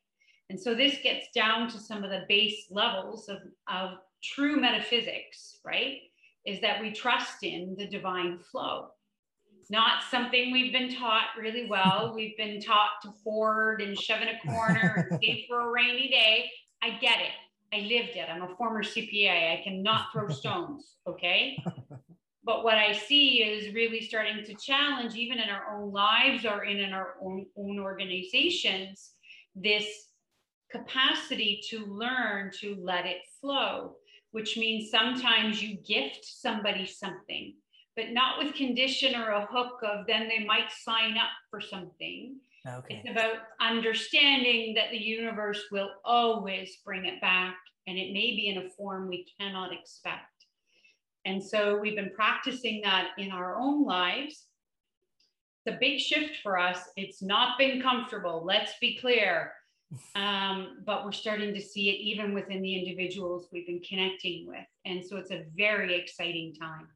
[0.49, 5.59] And so this gets down to some of the base levels of, of true metaphysics,
[5.65, 5.97] right?
[6.45, 8.91] Is that we trust in the divine flow.
[9.69, 12.13] Not something we've been taught really well.
[12.15, 16.07] We've been taught to hoard and shove in a corner and save for a rainy
[16.07, 16.49] day.
[16.81, 17.33] I get it.
[17.73, 18.29] I lived it.
[18.29, 19.59] I'm a former CPA.
[19.59, 20.95] I cannot throw stones.
[21.07, 21.61] Okay.
[22.47, 26.63] But what I see is really starting to challenge, even in our own lives or
[26.63, 29.11] in, in our own, own organizations,
[29.53, 29.85] this
[30.71, 33.97] capacity to learn to let it flow,
[34.31, 37.53] which means sometimes you gift somebody something,
[37.97, 42.37] but not with condition or a hook of then they might sign up for something.
[42.67, 43.01] Okay.
[43.03, 47.55] It's about understanding that the universe will always bring it back,
[47.87, 50.25] and it may be in a form we cannot expect.
[51.25, 54.45] And so we've been practicing that in our own lives.
[55.65, 56.79] It's a big shift for us.
[56.95, 59.53] It's not been comfortable, let's be clear.
[60.15, 64.65] Um, but we're starting to see it even within the individuals we've been connecting with.
[64.83, 66.89] And so it's a very exciting time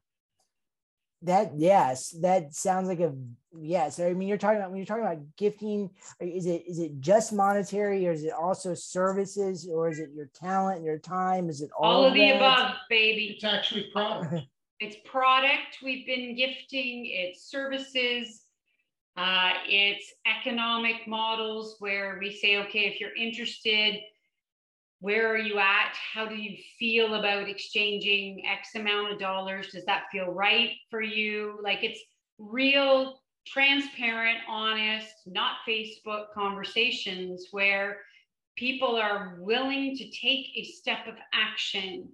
[1.23, 3.13] that yes that sounds like a
[3.59, 6.99] yes i mean you're talking about when you're talking about gifting is it is it
[6.99, 11.49] just monetary or is it also services or is it your talent your time?
[11.49, 13.33] Is it all, all of, of the above baby.
[13.35, 14.33] It's actually product.
[14.83, 15.77] It's product.
[15.83, 18.41] We've been gifting it's services
[19.15, 23.99] Uh, it's economic models where we say, okay, if you're interested,
[25.01, 25.95] where are you at?
[26.13, 29.71] How do you feel about exchanging X amount of dollars?
[29.71, 31.59] Does that feel right for you?
[31.63, 31.99] Like it's
[32.37, 37.97] real, transparent, honest, not Facebook conversations where
[38.55, 42.07] people are willing to take a step of action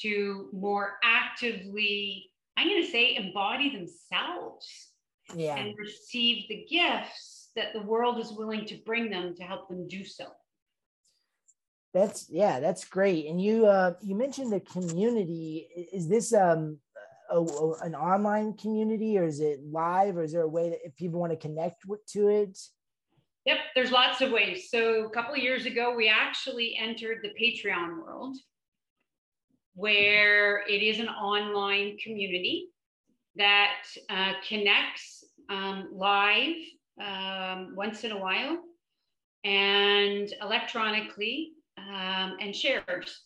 [0.00, 4.88] to more actively, I'm going to say, embody themselves
[5.34, 5.56] yeah.
[5.56, 9.86] and receive the gifts that the world is willing to bring them to help them
[9.86, 10.24] do so.
[11.96, 13.24] That's yeah, that's great.
[13.26, 15.66] And you uh, you mentioned the community.
[15.94, 16.78] Is this um
[17.30, 20.80] a, a, an online community or is it live or is there a way that
[20.84, 22.58] if people want to connect with, to it?
[23.46, 24.68] Yep, there's lots of ways.
[24.70, 28.36] So a couple of years ago, we actually entered the Patreon world
[29.74, 32.68] where it is an online community
[33.36, 36.56] that uh, connects um, live
[37.02, 38.58] um, once in a while
[39.44, 41.52] and electronically
[41.88, 43.22] um, and shares.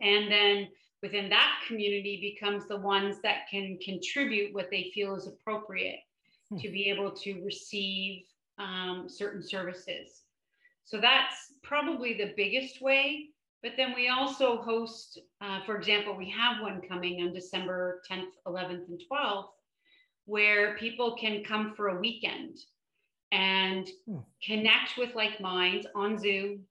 [0.00, 0.68] And then
[1.02, 6.00] within that community becomes the ones that can contribute what they feel is appropriate
[6.50, 6.58] hmm.
[6.58, 8.22] to be able to receive
[8.58, 10.22] um, certain services.
[10.84, 13.28] So that's probably the biggest way.
[13.62, 18.30] But then we also host, uh, for example, we have one coming on December 10th,
[18.46, 19.48] 11th, and 12th,
[20.24, 22.58] where people can come for a weekend
[23.32, 24.18] and hmm.
[24.44, 26.64] connect with like minds on Zoom,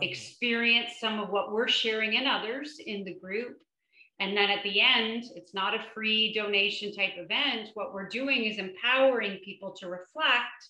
[0.00, 3.58] experience some of what we're sharing in others in the group.
[4.18, 7.70] And then at the end, it's not a free donation type event.
[7.74, 10.68] What we're doing is empowering people to reflect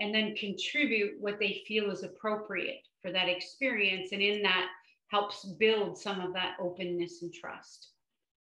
[0.00, 4.10] and then contribute what they feel is appropriate for that experience.
[4.12, 4.66] And in that
[5.08, 7.90] helps build some of that openness and trust.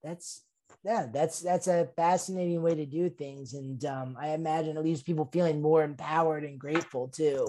[0.03, 0.43] That's
[0.85, 3.55] yeah, that's that's a fascinating way to do things.
[3.55, 7.49] And um, I imagine it leaves people feeling more empowered and grateful too.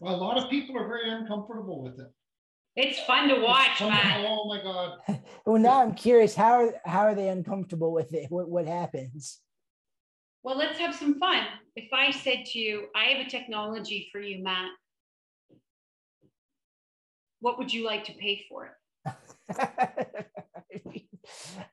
[0.00, 2.12] Well, a lot of people are very uncomfortable with it.
[2.76, 4.26] It's fun to watch, man.
[4.28, 4.98] Oh my god.
[5.46, 8.30] well, now I'm curious how are how are they uncomfortable with it?
[8.30, 9.40] What what happens?
[10.42, 11.44] Well, let's have some fun.
[11.74, 14.70] If I said to you, I have a technology for you, Matt.
[17.40, 18.72] What would you like to pay for it?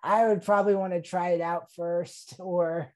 [0.04, 2.94] I would probably want to try it out first, or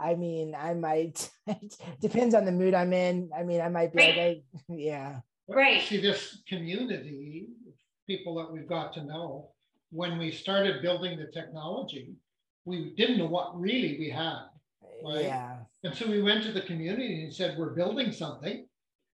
[0.00, 1.30] I mean, I might.
[2.00, 3.30] depends on the mood I'm in.
[3.36, 4.16] I mean, I might be right.
[4.16, 5.20] like, I, yeah.
[5.48, 5.82] Right.
[5.82, 7.46] See, this community,
[8.06, 9.50] people that we've got to know,
[9.90, 12.14] when we started building the technology,
[12.64, 14.44] we didn't know what really we had.
[15.04, 15.24] Right?
[15.24, 15.56] Yeah.
[15.84, 18.66] And so we went to the community and said, We're building something.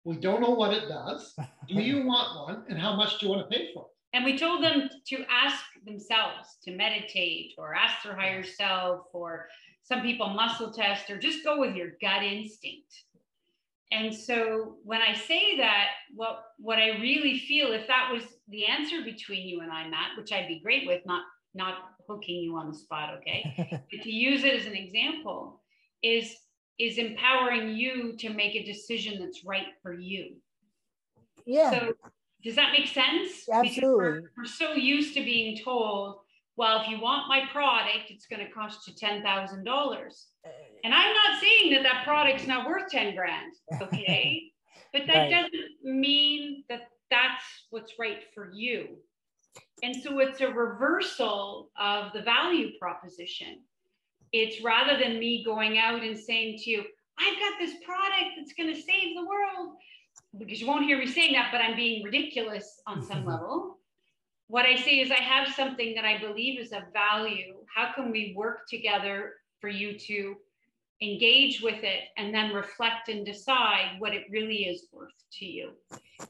[0.03, 1.33] We don't know what it does.
[1.67, 2.63] Do you want one?
[2.69, 3.95] And how much do you want to pay for it?
[4.15, 9.47] And we told them to ask themselves to meditate or ask their higher self or
[9.85, 12.91] some people muscle test or just go with your gut instinct.
[13.91, 18.65] And so when I say that, what what I really feel, if that was the
[18.65, 21.75] answer between you and I, Matt, which I'd be great with, not not
[22.09, 25.61] hooking you on the spot, okay, but to use it as an example,
[26.01, 26.35] is
[26.79, 30.35] is empowering you to make a decision that's right for you.
[31.45, 31.71] Yeah.
[31.71, 31.93] So
[32.43, 33.47] does that make sense?
[33.51, 33.95] Absolutely.
[33.95, 36.17] We're, we're, so used to being told,
[36.57, 40.27] well, if you want my product, it's going to cost you ten thousand dollars.
[40.45, 40.49] Eh.
[40.83, 44.51] And I'm not saying that that product's not worth ten grand, okay?
[44.93, 45.31] but that right.
[45.31, 48.97] doesn't mean that that's what's right for you.
[49.83, 53.61] And so it's a reversal of the value proposition.
[54.31, 56.83] It's rather than me going out and saying to you,
[57.19, 59.75] I've got this product that's going to save the world,
[60.37, 63.79] because you won't hear me saying that, but I'm being ridiculous on some level.
[64.47, 67.55] What I see is, I have something that I believe is of value.
[67.73, 70.35] How can we work together for you to
[71.01, 75.71] engage with it and then reflect and decide what it really is worth to you?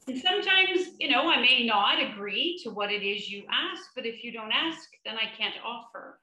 [0.08, 4.06] And sometimes, you know, I may not agree to what it is you ask, but
[4.06, 6.18] if you don't ask, then I can't offer.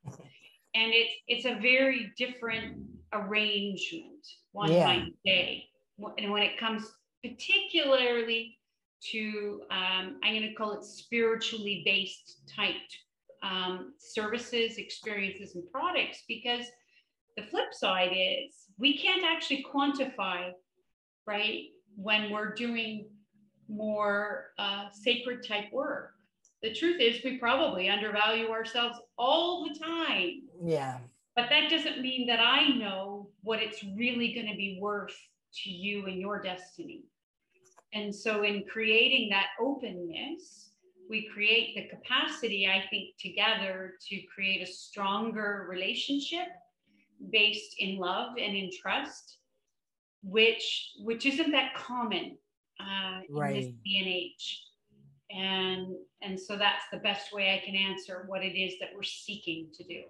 [0.75, 2.77] And it's it's a very different
[3.13, 4.85] arrangement, one yeah.
[4.85, 5.65] might say.
[6.17, 6.91] And when it comes
[7.23, 8.57] particularly
[9.11, 12.75] to, um, I'm going to call it spiritually based type
[13.41, 16.65] um, services, experiences, and products, because
[17.35, 20.51] the flip side is we can't actually quantify,
[21.25, 21.63] right,
[21.95, 23.07] when we're doing
[23.67, 26.11] more uh, sacred type work.
[26.61, 30.43] The truth is, we probably undervalue ourselves all the time.
[30.63, 30.99] Yeah.
[31.35, 35.15] But that doesn't mean that I know what it's really going to be worth
[35.63, 37.03] to you and your destiny.
[37.93, 40.71] And so, in creating that openness,
[41.09, 46.47] we create the capacity, I think, together to create a stronger relationship
[47.31, 49.37] based in love and in trust
[50.23, 52.37] which which isn't that common
[52.79, 53.55] uh, right.
[53.55, 54.63] in this day and age.
[55.29, 59.03] And and so that's the best way I can answer what it is that we're
[59.03, 60.01] seeking to do.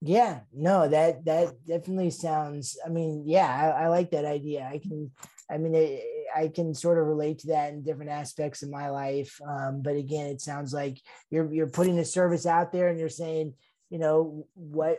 [0.00, 2.78] Yeah, no, that that definitely sounds.
[2.84, 4.68] I mean, yeah, I, I like that idea.
[4.70, 5.10] I can,
[5.50, 6.04] I mean, it,
[6.34, 9.38] I can sort of relate to that in different aspects of my life.
[9.46, 11.00] Um, but again, it sounds like
[11.30, 13.54] you're you're putting a service out there and you're saying,
[13.90, 14.98] you know, what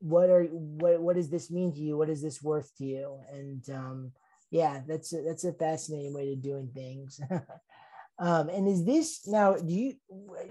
[0.00, 1.96] what are what what does this mean to you?
[1.96, 3.20] What is this worth to you?
[3.32, 4.12] And um,
[4.50, 7.20] yeah, that's a, that's a fascinating way of doing things.
[8.18, 9.54] um, and is this now?
[9.54, 9.94] Do you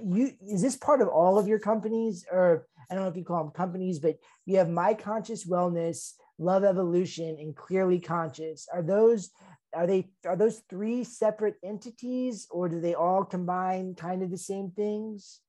[0.04, 2.68] you is this part of all of your companies or?
[2.90, 6.66] I don't know if you call them companies, but you have My Conscious Wellness, Love
[6.66, 8.68] Evolution, and Clearly Conscious.
[8.74, 9.32] Are those
[9.74, 14.38] are they are those three separate entities, or do they all combine kind of the
[14.38, 15.40] same things?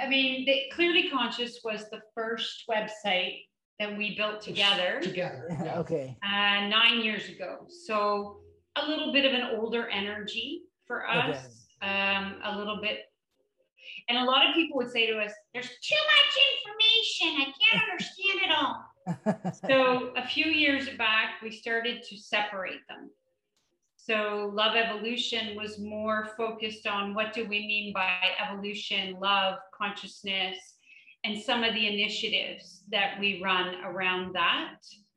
[0.00, 3.40] I mean, the, Clearly Conscious was the first website
[3.80, 5.00] that we built together.
[5.02, 5.48] Together.
[5.64, 5.78] Yeah.
[5.78, 6.16] okay.
[6.22, 7.66] Uh, nine years ago.
[7.86, 8.40] So
[8.76, 11.66] a little bit of an older energy for us.
[11.82, 11.90] Okay.
[11.90, 13.00] Um, a little bit
[14.08, 17.40] and a lot of people would say to us, there's too much information.
[17.40, 18.84] I can't understand it all.
[19.68, 23.10] so a few years back, we started to separate them.
[24.08, 30.56] So Love Evolution was more focused on what do we mean by evolution, love, consciousness,
[31.24, 34.76] and some of the initiatives that we run around that.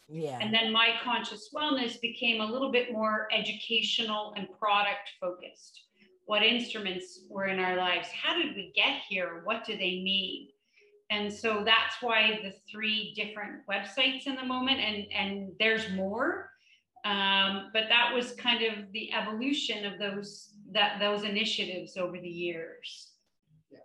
[0.10, 0.40] Yeah.
[0.42, 5.80] And then My Conscious Wellness became a little bit more educational and product focused.
[6.26, 8.10] What instruments were in our lives?
[8.10, 9.40] How did we get here?
[9.46, 10.50] What do they mean?
[11.12, 16.51] And so that's why the three different websites in the moment and and there's more
[17.04, 22.30] um, but that was kind of the evolution of those that those initiatives over the
[22.30, 23.12] years.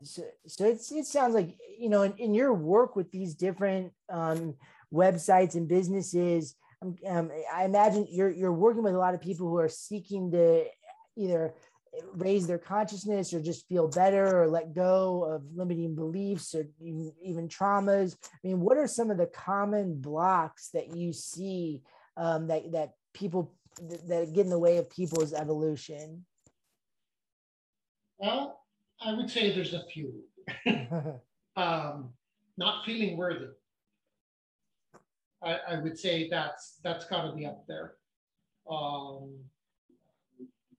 [0.02, 4.54] So, so it sounds like you know in, in your work with these different um,
[4.92, 9.48] websites and businesses um, um, i imagine you're you're working with a lot of people
[9.48, 10.64] who are seeking to
[11.16, 11.54] either
[12.14, 17.12] raise their consciousness or just feel better or let go of limiting beliefs or even,
[17.22, 18.16] even traumas.
[18.32, 21.82] I mean what are some of the common blocks that you see
[22.16, 23.52] um, that that people
[24.08, 26.24] that get in the way of people's evolution?
[28.18, 28.60] Well
[29.00, 30.22] i would say there's a few.
[31.56, 32.10] Um,
[32.58, 33.46] not feeling worthy.
[35.42, 37.94] I, I would say that's that's got to be up there.
[38.70, 39.38] Um,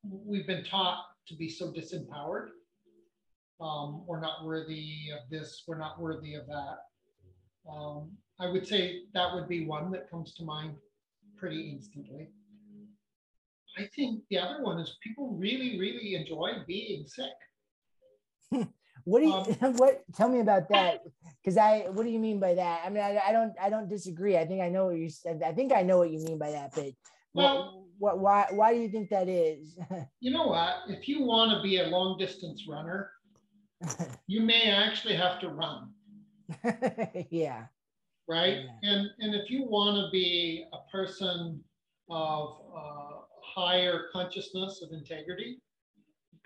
[0.03, 2.49] we've been taught to be so disempowered.
[3.59, 6.77] Um, we're not worthy of this, we're not worthy of that.
[7.67, 10.75] Um, I would say that would be one that comes to mind
[11.37, 12.29] pretty instantly.
[13.77, 17.37] I think the other one is people really, really enjoy being sick.
[19.03, 21.03] what do you um, what tell me about that
[21.43, 23.89] because i what do you mean by that i mean I, I don't i don't
[23.89, 26.37] disagree i think i know what you said i think i know what you mean
[26.37, 26.91] by that but
[27.33, 29.77] well what, why, why do you think that is?
[30.19, 30.75] you know what?
[30.87, 33.11] If you want to be a long distance runner,
[34.27, 35.91] you may actually have to run.
[37.29, 37.65] yeah.
[38.27, 38.65] Right.
[38.81, 38.91] Yeah.
[38.91, 41.63] And, and if you want to be a person
[42.09, 45.59] of uh, higher consciousness of integrity,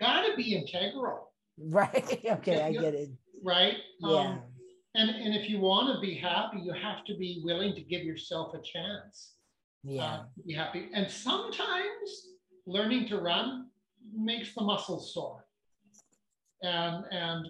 [0.00, 1.32] got to be integral.
[1.58, 2.20] Right.
[2.30, 2.62] Okay.
[2.62, 3.10] I get it.
[3.44, 3.76] Right.
[4.00, 4.08] Yeah.
[4.08, 4.42] Um,
[4.94, 8.02] and, and if you want to be happy, you have to be willing to give
[8.02, 9.34] yourself a chance
[9.84, 12.28] yeah uh, be happy and sometimes
[12.66, 13.66] learning to run
[14.14, 15.44] makes the muscles sore
[16.62, 17.48] and and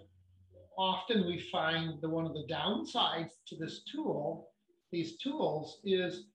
[0.79, 4.49] often we find that one of the downsides to this tool
[4.91, 6.27] these tools is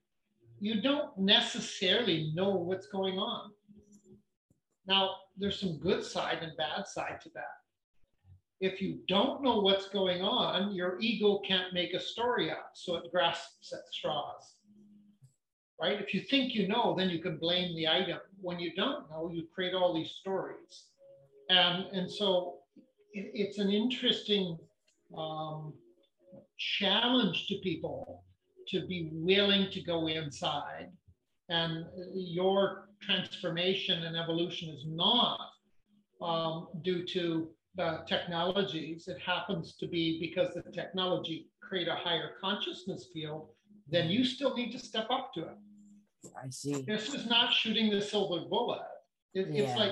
[0.59, 3.51] you don't necessarily know what's going on
[4.87, 7.57] now there's some good side and bad side to that
[8.59, 12.95] if you don't know what's going on your ego can't make a story up so
[12.95, 14.57] it grasps at straws
[15.79, 16.01] right?
[16.01, 18.19] If you think you know, then you can blame the item.
[18.41, 20.85] When you don't know, you create all these stories.
[21.49, 22.56] And, and so
[23.17, 24.57] it, it's an interesting
[25.17, 25.73] um,
[26.57, 28.23] challenge to people
[28.69, 30.89] to be willing to go inside.
[31.49, 35.39] And your transformation and evolution is not
[36.21, 39.07] um, due to the technologies.
[39.07, 43.49] It happens to be because the technology create a higher consciousness field,
[43.89, 45.57] then you still need to step up to it.
[46.43, 46.81] I see.
[46.81, 48.81] This is not shooting the silver bullet.
[49.33, 49.63] It, yeah.
[49.63, 49.91] It's like,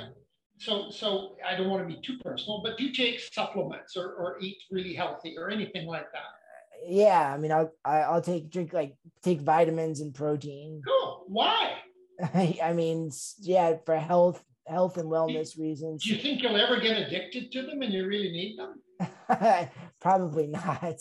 [0.57, 4.13] so, so I don't want to be too personal, but do you take supplements or,
[4.13, 6.19] or eat really healthy or anything like that?
[6.19, 10.81] Uh, yeah, I mean, I'll I'll take drink like take vitamins and protein.
[10.87, 11.25] Cool.
[11.27, 11.73] Why?
[12.33, 16.03] I mean, yeah, for health, health and wellness do, reasons.
[16.03, 19.69] Do you think you'll ever get addicted to them and you really need them?
[20.01, 20.99] Probably not.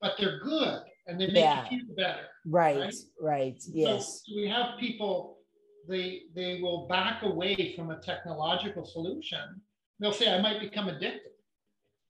[0.00, 1.64] But they're good and they make yeah.
[1.70, 2.26] you feel better.
[2.46, 3.62] Right, right, right.
[3.72, 4.22] yes.
[4.24, 5.38] So we have people,
[5.90, 9.60] they they will back away from a technological solution.
[9.98, 11.32] They'll say, I might become addicted.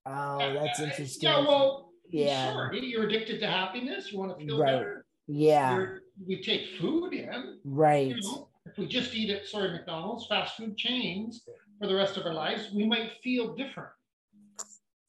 [0.07, 1.29] Oh, that's interesting.
[1.29, 2.53] Yeah, well, yeah.
[2.53, 2.73] Sure.
[2.75, 4.13] You're addicted to happiness.
[4.13, 4.73] You want to feel right.
[4.73, 5.07] better.
[5.27, 5.75] Yeah.
[5.75, 7.59] You're, we take food in.
[7.65, 8.15] Right.
[8.15, 11.43] You know, if we just eat at sorry McDonald's, fast food chains
[11.81, 13.91] for the rest of our lives, we might feel different.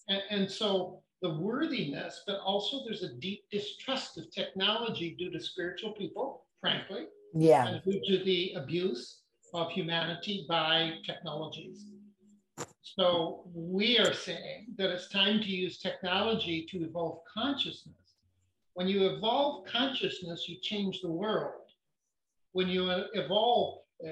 [0.07, 5.39] And, and so the worthiness, but also there's a deep distrust of technology due to
[5.39, 7.05] spiritual people, frankly.
[7.33, 7.79] Yeah.
[7.85, 9.21] Due to the abuse
[9.53, 11.85] of humanity by technologies.
[12.81, 17.95] So we are saying that it's time to use technology to evolve consciousness.
[18.73, 21.53] When you evolve consciousness, you change the world.
[22.53, 24.11] When you evolve uh,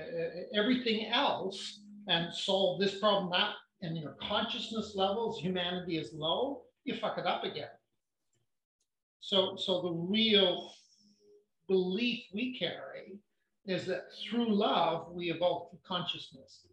[0.54, 6.96] everything else and solve this problem, that and your consciousness levels, humanity is low, you
[6.96, 7.70] fuck it up again.
[9.22, 10.72] So, so the real
[11.70, 13.20] belief we carry
[13.66, 16.66] is that through love, we evolve consciousness.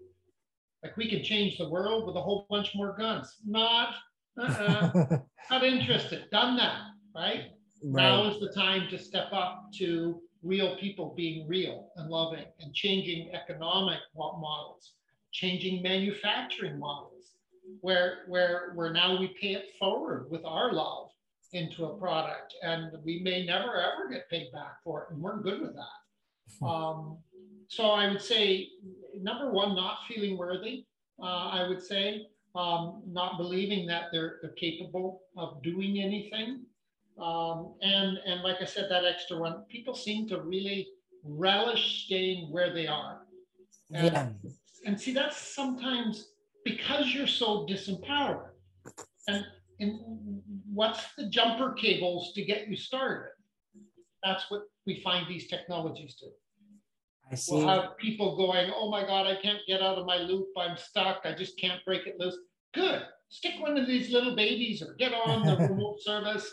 [0.82, 3.36] Like we can change the world with a whole bunch more guns.
[3.47, 3.94] Not,
[4.40, 5.18] uh-uh,
[5.51, 6.24] not interested.
[6.32, 6.80] Done that,
[7.14, 7.51] right?
[7.84, 8.03] right?
[8.03, 12.74] Now is the time to step up to real people being real and loving and
[12.74, 14.94] changing economic models,
[15.32, 17.32] changing manufacturing models,
[17.80, 21.11] where where where now we pay it forward with our love
[21.53, 25.40] into a product, and we may never ever get paid back for it, and we're
[25.40, 26.66] good with that.
[26.66, 27.18] Um,
[27.68, 28.68] so I would say
[29.20, 30.84] number one, not feeling worthy.
[31.20, 36.62] Uh, I would say um, not believing that they're, they're capable of doing anything.
[37.20, 40.88] Um, and and like I said, that extra one, people seem to really
[41.24, 43.22] relish staying where they are.
[43.92, 44.28] And, yeah.
[44.84, 46.28] and see, that's sometimes
[46.64, 48.51] because you're so disempowered.
[49.28, 49.44] And,
[49.81, 53.31] and what's the jumper cables to get you started?
[54.22, 56.29] That's what we find these technologies do.
[57.31, 57.57] I see.
[57.57, 60.49] We'll have people going, oh my God, I can't get out of my loop.
[60.57, 61.22] I'm stuck.
[61.24, 62.37] I just can't break it loose.
[62.72, 63.03] Good.
[63.29, 66.49] Stick one of these little babies or get on the remote service.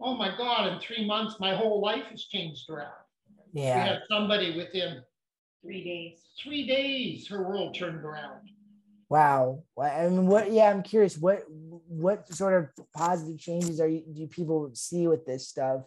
[0.00, 2.92] Oh my God, in three months, my whole life has changed around.
[3.52, 3.82] Yeah.
[3.82, 5.02] We had somebody within
[5.62, 6.20] three days.
[6.42, 8.48] Three days, her world turned around.
[9.08, 9.62] Wow.
[9.80, 10.52] I mean, what?
[10.52, 11.16] Yeah, I'm curious.
[11.16, 11.44] What
[11.88, 15.82] what sort of positive changes are you do people see with this stuff?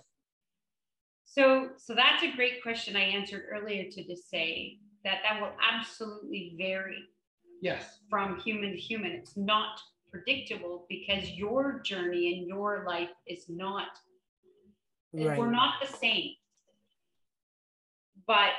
[1.25, 5.51] So, so that's a great question I answered earlier to just say that that will
[5.71, 7.03] absolutely vary.
[7.61, 7.99] Yes.
[8.09, 9.79] From human to human, it's not
[10.11, 13.89] predictable because your journey and your life is not.
[15.13, 15.37] Right.
[15.37, 16.31] We're not the same.
[18.25, 18.51] But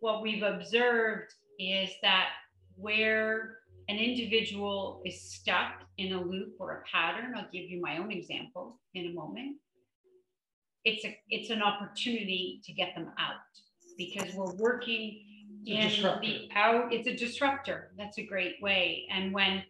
[0.00, 2.28] what we've observed is that
[2.76, 3.58] where
[3.88, 8.10] an individual is stuck in a loop or a pattern, I'll give you my own
[8.10, 9.56] example in a moment.
[10.84, 13.36] It's a it's an opportunity to get them out
[13.96, 15.20] because we're working
[15.66, 16.92] in the out.
[16.92, 17.92] It's a disruptor.
[17.96, 19.06] That's a great way.
[19.10, 19.64] And when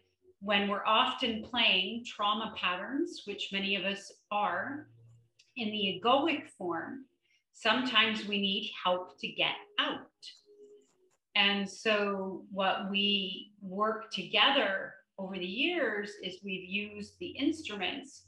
[0.45, 4.87] when we're often playing trauma patterns which many of us are
[5.57, 7.05] in the egoic form
[7.53, 10.01] sometimes we need help to get out
[11.35, 18.23] and so what we work together over the years is we've used the instruments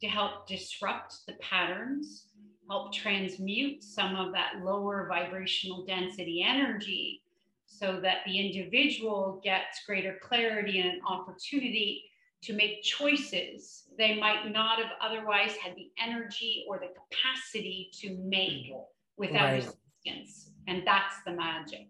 [0.00, 2.26] to help disrupt the patterns
[2.68, 7.22] help transmute some of that lower vibrational density energy
[7.66, 12.04] so that the individual gets greater clarity and an opportunity
[12.42, 18.16] to make choices they might not have otherwise had the energy or the capacity to
[18.24, 18.72] make
[19.16, 19.58] without right.
[19.58, 20.50] assistance.
[20.66, 21.88] And that's the magic.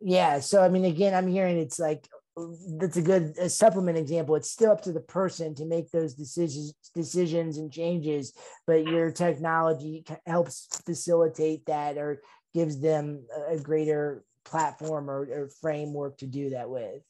[0.00, 0.40] Yeah.
[0.40, 2.44] So, I mean, again, I'm hearing it's like uh,
[2.78, 4.34] that's a good a supplement example.
[4.34, 8.32] It's still up to the person to make those decisions, decisions and changes,
[8.66, 12.20] but your technology helps facilitate that or
[12.54, 17.02] gives them a greater platform or, or framework to do that with.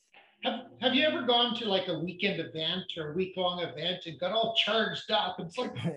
[0.46, 4.06] Have, have you ever gone to like a weekend event or a week long event
[4.06, 5.40] and got all charged up?
[5.40, 5.88] and It's like, yo,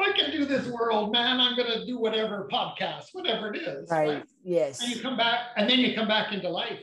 [0.00, 1.38] I can do this world, man.
[1.38, 3.90] I'm going to do whatever podcast, whatever it is.
[3.90, 4.08] Right.
[4.08, 4.24] right.
[4.42, 4.80] Yes.
[4.80, 6.80] And you come back and then you come back into life.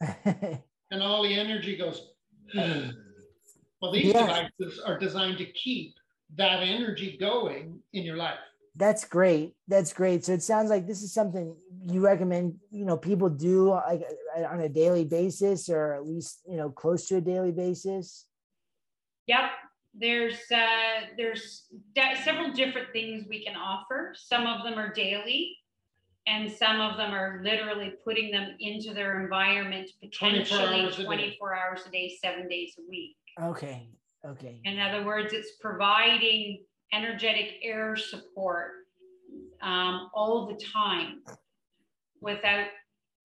[0.24, 2.12] and all the energy goes.
[2.54, 4.46] well, these yeah.
[4.58, 5.96] devices are designed to keep
[6.36, 8.38] that energy going in your life.
[8.76, 9.54] That's great.
[9.68, 10.24] That's great.
[10.24, 11.56] So it sounds like this is something
[11.90, 14.02] you recommend, you know, people do like
[14.50, 18.26] on a daily basis or at least, you know, close to a daily basis.
[19.28, 19.50] Yep.
[19.98, 21.68] There's uh there's
[22.22, 24.14] several different things we can offer.
[24.14, 25.56] Some of them are daily
[26.26, 31.54] and some of them are literally putting them into their environment potentially 24 hours, 24
[31.54, 33.16] hours a day, seven days a week.
[33.42, 33.88] Okay.
[34.26, 34.60] Okay.
[34.64, 38.72] In other words, it's providing energetic air support
[39.62, 41.22] um, all the time
[42.20, 42.66] without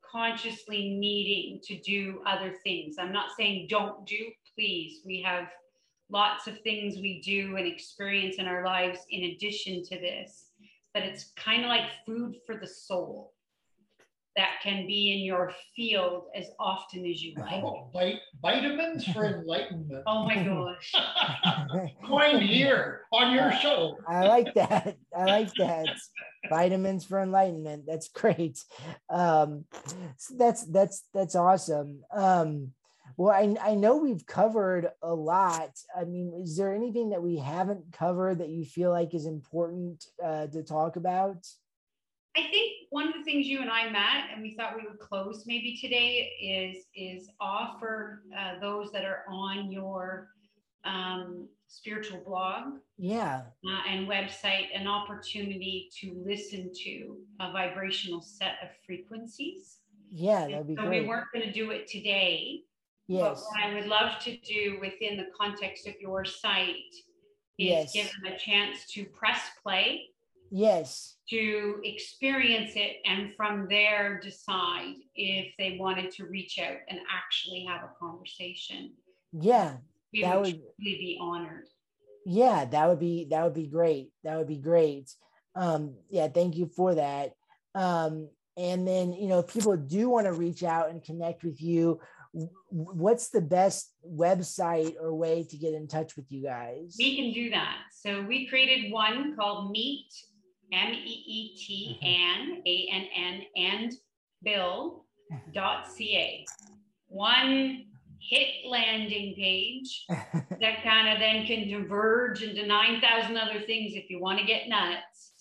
[0.09, 2.95] consciously needing to do other things.
[2.99, 4.17] I'm not saying don't do,
[4.55, 5.01] please.
[5.05, 5.47] We have
[6.09, 10.47] lots of things we do and experience in our lives in addition to this,
[10.93, 13.33] but it's kind of like food for the soul
[14.35, 17.63] that can be in your field as often as you like.
[17.63, 17.89] Oh,
[18.41, 20.03] vitamins for enlightenment.
[20.07, 21.91] Oh my gosh.
[22.05, 23.97] Coin here on your show.
[24.07, 24.97] I like that.
[25.15, 25.89] I like that.
[26.49, 27.85] vitamins for enlightenment.
[27.87, 28.63] That's great.
[29.09, 29.65] Um,
[30.37, 32.03] that's that's that's awesome.
[32.13, 32.73] Um,
[33.17, 35.71] well, I, I know we've covered a lot.
[35.95, 40.05] I mean, is there anything that we haven't covered that you feel like is important
[40.23, 41.45] uh, to talk about?
[42.35, 44.99] I think one of the things you and I met, and we thought we would
[44.99, 50.29] close maybe today, is is offer uh, those that are on your
[50.85, 58.55] um, spiritual blog, yeah, uh, and website an opportunity to listen to a vibrational set
[58.63, 59.79] of frequencies.
[60.09, 61.03] Yeah, that'd be so great.
[61.03, 62.61] we weren't going to do it today.
[63.07, 63.45] Yes.
[63.49, 66.75] What I would love to do within the context of your site
[67.57, 67.93] is Yes.
[67.93, 70.10] give them a chance to press play
[70.51, 71.15] Yes.
[71.29, 77.63] to experience it and from there decide if they wanted to reach out and actually
[77.65, 78.91] have a conversation.
[79.31, 79.77] Yeah.
[80.13, 81.67] We That would would- be honored.
[82.25, 84.11] Yeah, that would be that would be great.
[84.23, 85.09] That would be great.
[85.55, 87.33] Um, yeah, thank you for that.
[87.73, 91.61] Um, and then you know, if people do want to reach out and connect with
[91.61, 91.99] you,
[92.69, 96.95] what's the best website or way to get in touch with you guys?
[96.99, 97.77] We can do that.
[97.91, 100.07] So we created one called Meet,
[100.71, 103.93] M E E T N A N N and
[104.43, 105.05] Bill
[105.53, 106.45] dot ca.
[107.07, 107.85] One
[108.21, 114.19] hit landing page that kind of then can diverge into 9,000 other things if you
[114.21, 115.33] want to get nuts.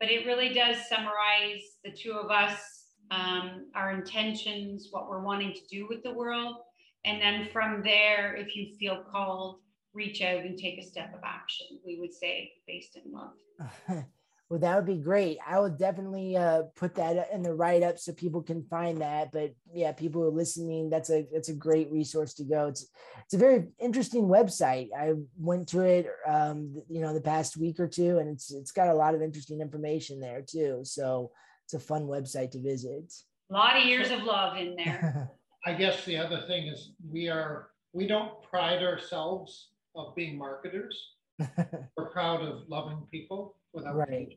[0.00, 2.58] But it really does summarize the two of us,
[3.10, 6.56] um, our intentions, what we're wanting to do with the world.
[7.04, 9.60] And then from there, if you feel called,
[9.94, 14.04] reach out and take a step of action, we would say, based in love.
[14.48, 15.38] well, that would be great.
[15.44, 19.32] I will definitely uh, put that in the write up so people can find that.
[19.32, 22.68] But yeah, people who are listening, that's a that's a great resource to go.
[22.68, 22.86] It's
[23.24, 24.90] it's a very interesting website.
[24.96, 28.70] I went to it, um, you know, the past week or two, and it's it's
[28.70, 30.80] got a lot of interesting information there too.
[30.84, 31.32] So
[31.64, 33.12] it's a fun website to visit.
[33.50, 35.30] A lot of years of love in there.
[35.66, 41.14] I guess the other thing is we are, we don't pride ourselves of being marketers.
[41.96, 44.36] We're proud of loving people without right.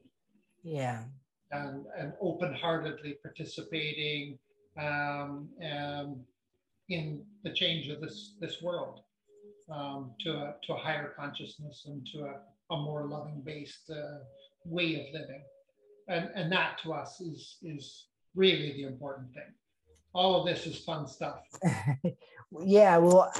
[0.63, 1.03] Yeah.
[1.51, 4.37] and, and open-heartedly participating
[4.79, 6.19] um, um,
[6.89, 9.01] in the change of this this world
[9.73, 14.19] um, to a to a higher consciousness and to a, a more loving-based uh,
[14.65, 15.43] way of living,
[16.07, 19.53] and and that to us is is really the important thing.
[20.13, 21.41] All of this is fun stuff.
[22.65, 23.31] yeah well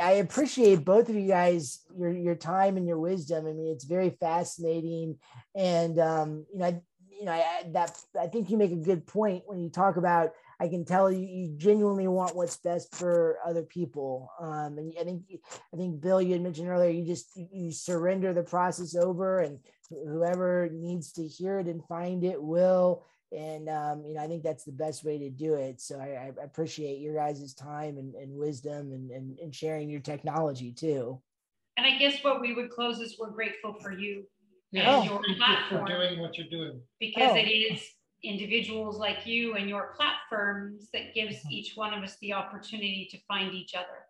[0.00, 3.46] I- appreciate both of you guys your your time and your wisdom.
[3.46, 5.18] I mean it's very fascinating.
[5.54, 6.80] And um you know I,
[7.10, 10.30] you know I- that i think you make a good point when you talk about
[10.58, 14.30] i can tell you you genuinely want what's best for other people.
[14.40, 15.22] Um and i think
[15.72, 19.58] i think bill you had mentioned earlier you just you surrender the process over and
[19.90, 24.42] whoever needs to hear it and find it will and um, you know i think
[24.42, 25.80] that's the best way to do it.
[25.80, 30.00] So i, I appreciate your guys' time and, and wisdom and, and, and sharing your
[30.00, 31.20] technology too.
[31.76, 34.24] And I guess what we would close is we're grateful for you
[34.72, 35.38] Yeah, and your thank
[35.70, 36.80] you for doing what you're doing.
[36.98, 37.36] because Oh.
[37.36, 37.82] it is
[38.22, 43.18] individuals like you and your platforms that gives each one of us the opportunity to
[43.28, 44.06] find each other.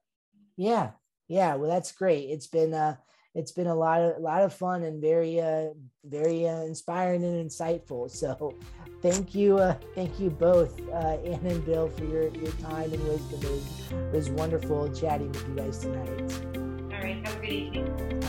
[0.57, 0.91] yeah.
[1.29, 1.55] Yeah.
[1.55, 2.29] Well that's great.
[2.31, 2.97] It's been uh
[3.35, 5.69] it's been a lot of a lot of fun and very uh
[6.05, 8.11] very uh, inspiring and insightful.
[8.11, 8.55] So
[9.03, 13.03] thank you uh thank you both uh ann and bill for your your time and
[13.09, 13.41] wisdom.
[13.43, 16.33] It was, it was wonderful chatting with you guys tonight.
[16.93, 18.21] All right, have a good evening.